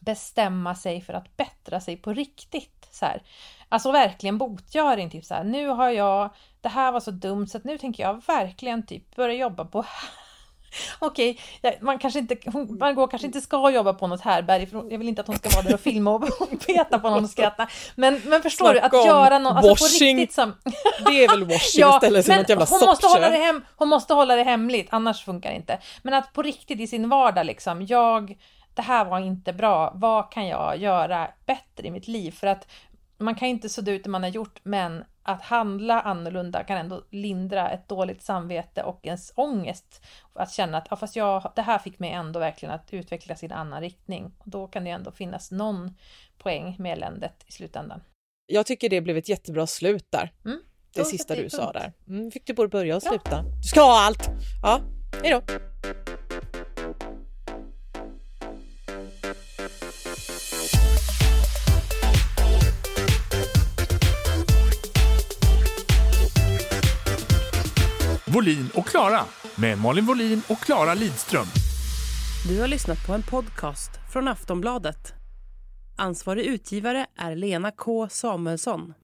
bestämma 0.00 0.74
sig 0.74 1.00
för 1.00 1.12
att 1.12 1.36
bättra 1.36 1.80
sig 1.80 1.96
på 1.96 2.12
riktigt. 2.12 2.88
Så 2.90 3.06
här. 3.06 3.22
Alltså 3.68 3.92
verkligen 3.92 4.38
botgöring, 4.38 5.10
typ 5.10 5.24
så 5.24 5.34
här. 5.34 5.44
Nu 5.44 5.68
har 5.68 5.90
jag, 5.90 6.30
det 6.60 6.68
här 6.68 6.92
var 6.92 7.00
så 7.00 7.10
dumt 7.10 7.46
så 7.46 7.58
att 7.58 7.64
nu 7.64 7.78
tänker 7.78 8.02
jag 8.02 8.22
verkligen 8.26 8.86
typ 8.86 9.16
börja 9.16 9.34
jobba 9.34 9.64
på 9.64 9.84
Okej, 10.98 11.38
okay, 11.62 11.76
man 11.80 11.98
kanske 11.98 12.18
inte, 12.18 12.36
hon, 12.46 12.78
Margot 12.78 13.10
kanske 13.10 13.26
inte 13.26 13.40
ska 13.40 13.70
jobba 13.70 13.94
på 13.94 14.06
något 14.06 14.20
härberg, 14.20 14.66
för 14.66 14.90
jag 14.90 14.98
vill 14.98 15.08
inte 15.08 15.20
att 15.20 15.26
hon 15.26 15.36
ska 15.36 15.48
vara 15.48 15.62
där 15.62 15.74
och 15.74 15.80
filma 15.80 16.10
och 16.10 16.24
peta 16.66 16.98
på 16.98 17.10
någon 17.10 17.24
och 17.24 17.30
skratta. 17.30 17.68
Men, 17.94 18.20
men 18.24 18.42
förstår 18.42 18.72
Snacka 18.72 18.88
du, 18.88 18.98
att 18.98 19.06
göra 19.06 19.38
något, 19.38 19.56
alltså 19.56 19.70
washing. 19.70 20.16
på 20.16 20.20
riktigt 20.20 20.34
som... 20.34 20.56
Det 21.06 21.24
är 21.24 21.28
väl 21.28 21.44
washing 21.44 21.80
ja, 21.80 21.96
istället 21.96 22.26
för 22.26 22.36
något 22.36 22.48
jävla 22.48 22.64
hon 22.64 22.80
måste, 22.86 23.06
hålla 23.06 23.30
det 23.30 23.38
hem, 23.38 23.64
hon 23.76 23.88
måste 23.88 24.14
hålla 24.14 24.36
det 24.36 24.42
hemligt, 24.42 24.88
annars 24.90 25.24
funkar 25.24 25.50
det 25.50 25.56
inte. 25.56 25.78
Men 26.02 26.14
att 26.14 26.32
på 26.32 26.42
riktigt 26.42 26.80
i 26.80 26.86
sin 26.86 27.08
vardag 27.08 27.46
liksom, 27.46 27.86
jag, 27.86 28.38
det 28.74 28.82
här 28.82 29.04
var 29.04 29.18
inte 29.18 29.52
bra, 29.52 29.92
vad 29.94 30.32
kan 30.32 30.46
jag 30.46 30.76
göra 30.76 31.28
bättre 31.46 31.86
i 31.86 31.90
mitt 31.90 32.08
liv? 32.08 32.30
För 32.30 32.46
att 32.46 32.66
man 33.18 33.34
kan 33.34 33.48
inte 33.48 33.68
sudda 33.68 33.92
ut 33.92 34.04
det 34.04 34.10
man 34.10 34.22
har 34.22 34.30
gjort, 34.30 34.60
men 34.62 35.04
att 35.22 35.42
handla 35.42 36.00
annorlunda 36.00 36.64
kan 36.64 36.78
ändå 36.78 37.04
lindra 37.10 37.70
ett 37.70 37.88
dåligt 37.88 38.22
samvete 38.22 38.82
och 38.82 39.06
ens 39.06 39.32
ångest. 39.34 40.06
Att 40.32 40.52
känna 40.52 40.78
att 40.78 40.86
ja, 40.90 40.96
fast 40.96 41.16
jag, 41.16 41.52
det 41.56 41.62
här 41.62 41.78
fick 41.78 41.98
mig 41.98 42.10
ändå 42.10 42.40
verkligen 42.40 42.74
att 42.74 42.92
utvecklas 42.92 43.42
i 43.42 43.46
en 43.46 43.52
annan 43.52 43.80
riktning. 43.80 44.32
Och 44.38 44.50
då 44.50 44.66
kan 44.66 44.84
det 44.84 44.90
ändå 44.90 45.12
finnas 45.12 45.50
någon 45.50 45.96
poäng 46.38 46.76
med 46.78 46.92
eländet 46.92 47.44
i 47.46 47.52
slutändan. 47.52 48.00
Jag 48.46 48.66
tycker 48.66 48.88
det 48.88 49.00
blev 49.00 49.16
ett 49.16 49.28
jättebra 49.28 49.66
slut 49.66 50.06
där. 50.10 50.32
Mm, 50.44 50.60
det 50.94 51.04
sista 51.04 51.34
du 51.34 51.50
sa 51.50 51.72
där. 51.72 51.92
Mm, 52.08 52.30
fick 52.30 52.46
du 52.46 52.54
både 52.54 52.68
börja 52.68 52.96
och 52.96 53.02
sluta. 53.02 53.30
Ja. 53.30 53.44
Du 53.62 53.68
ska 53.68 53.80
ha 53.80 54.00
allt! 54.00 54.28
Ja, 54.62 54.80
hejdå! 55.22 55.42
Volin 68.34 68.70
och 68.74 68.86
Klara 68.86 69.20
med 69.56 69.78
Malin 69.78 70.06
Volin 70.06 70.42
och 70.48 70.58
Klara 70.58 70.94
Lidström. 70.94 71.46
Du 72.48 72.60
har 72.60 72.68
lyssnat 72.68 73.06
på 73.06 73.12
en 73.12 73.22
podcast 73.22 73.90
från 74.12 74.28
Aftonbladet. 74.28 75.14
Ansvarig 75.96 76.44
utgivare 76.44 77.06
är 77.18 77.36
Lena 77.36 77.70
K 77.70 78.08
Samuelsson. 78.08 78.94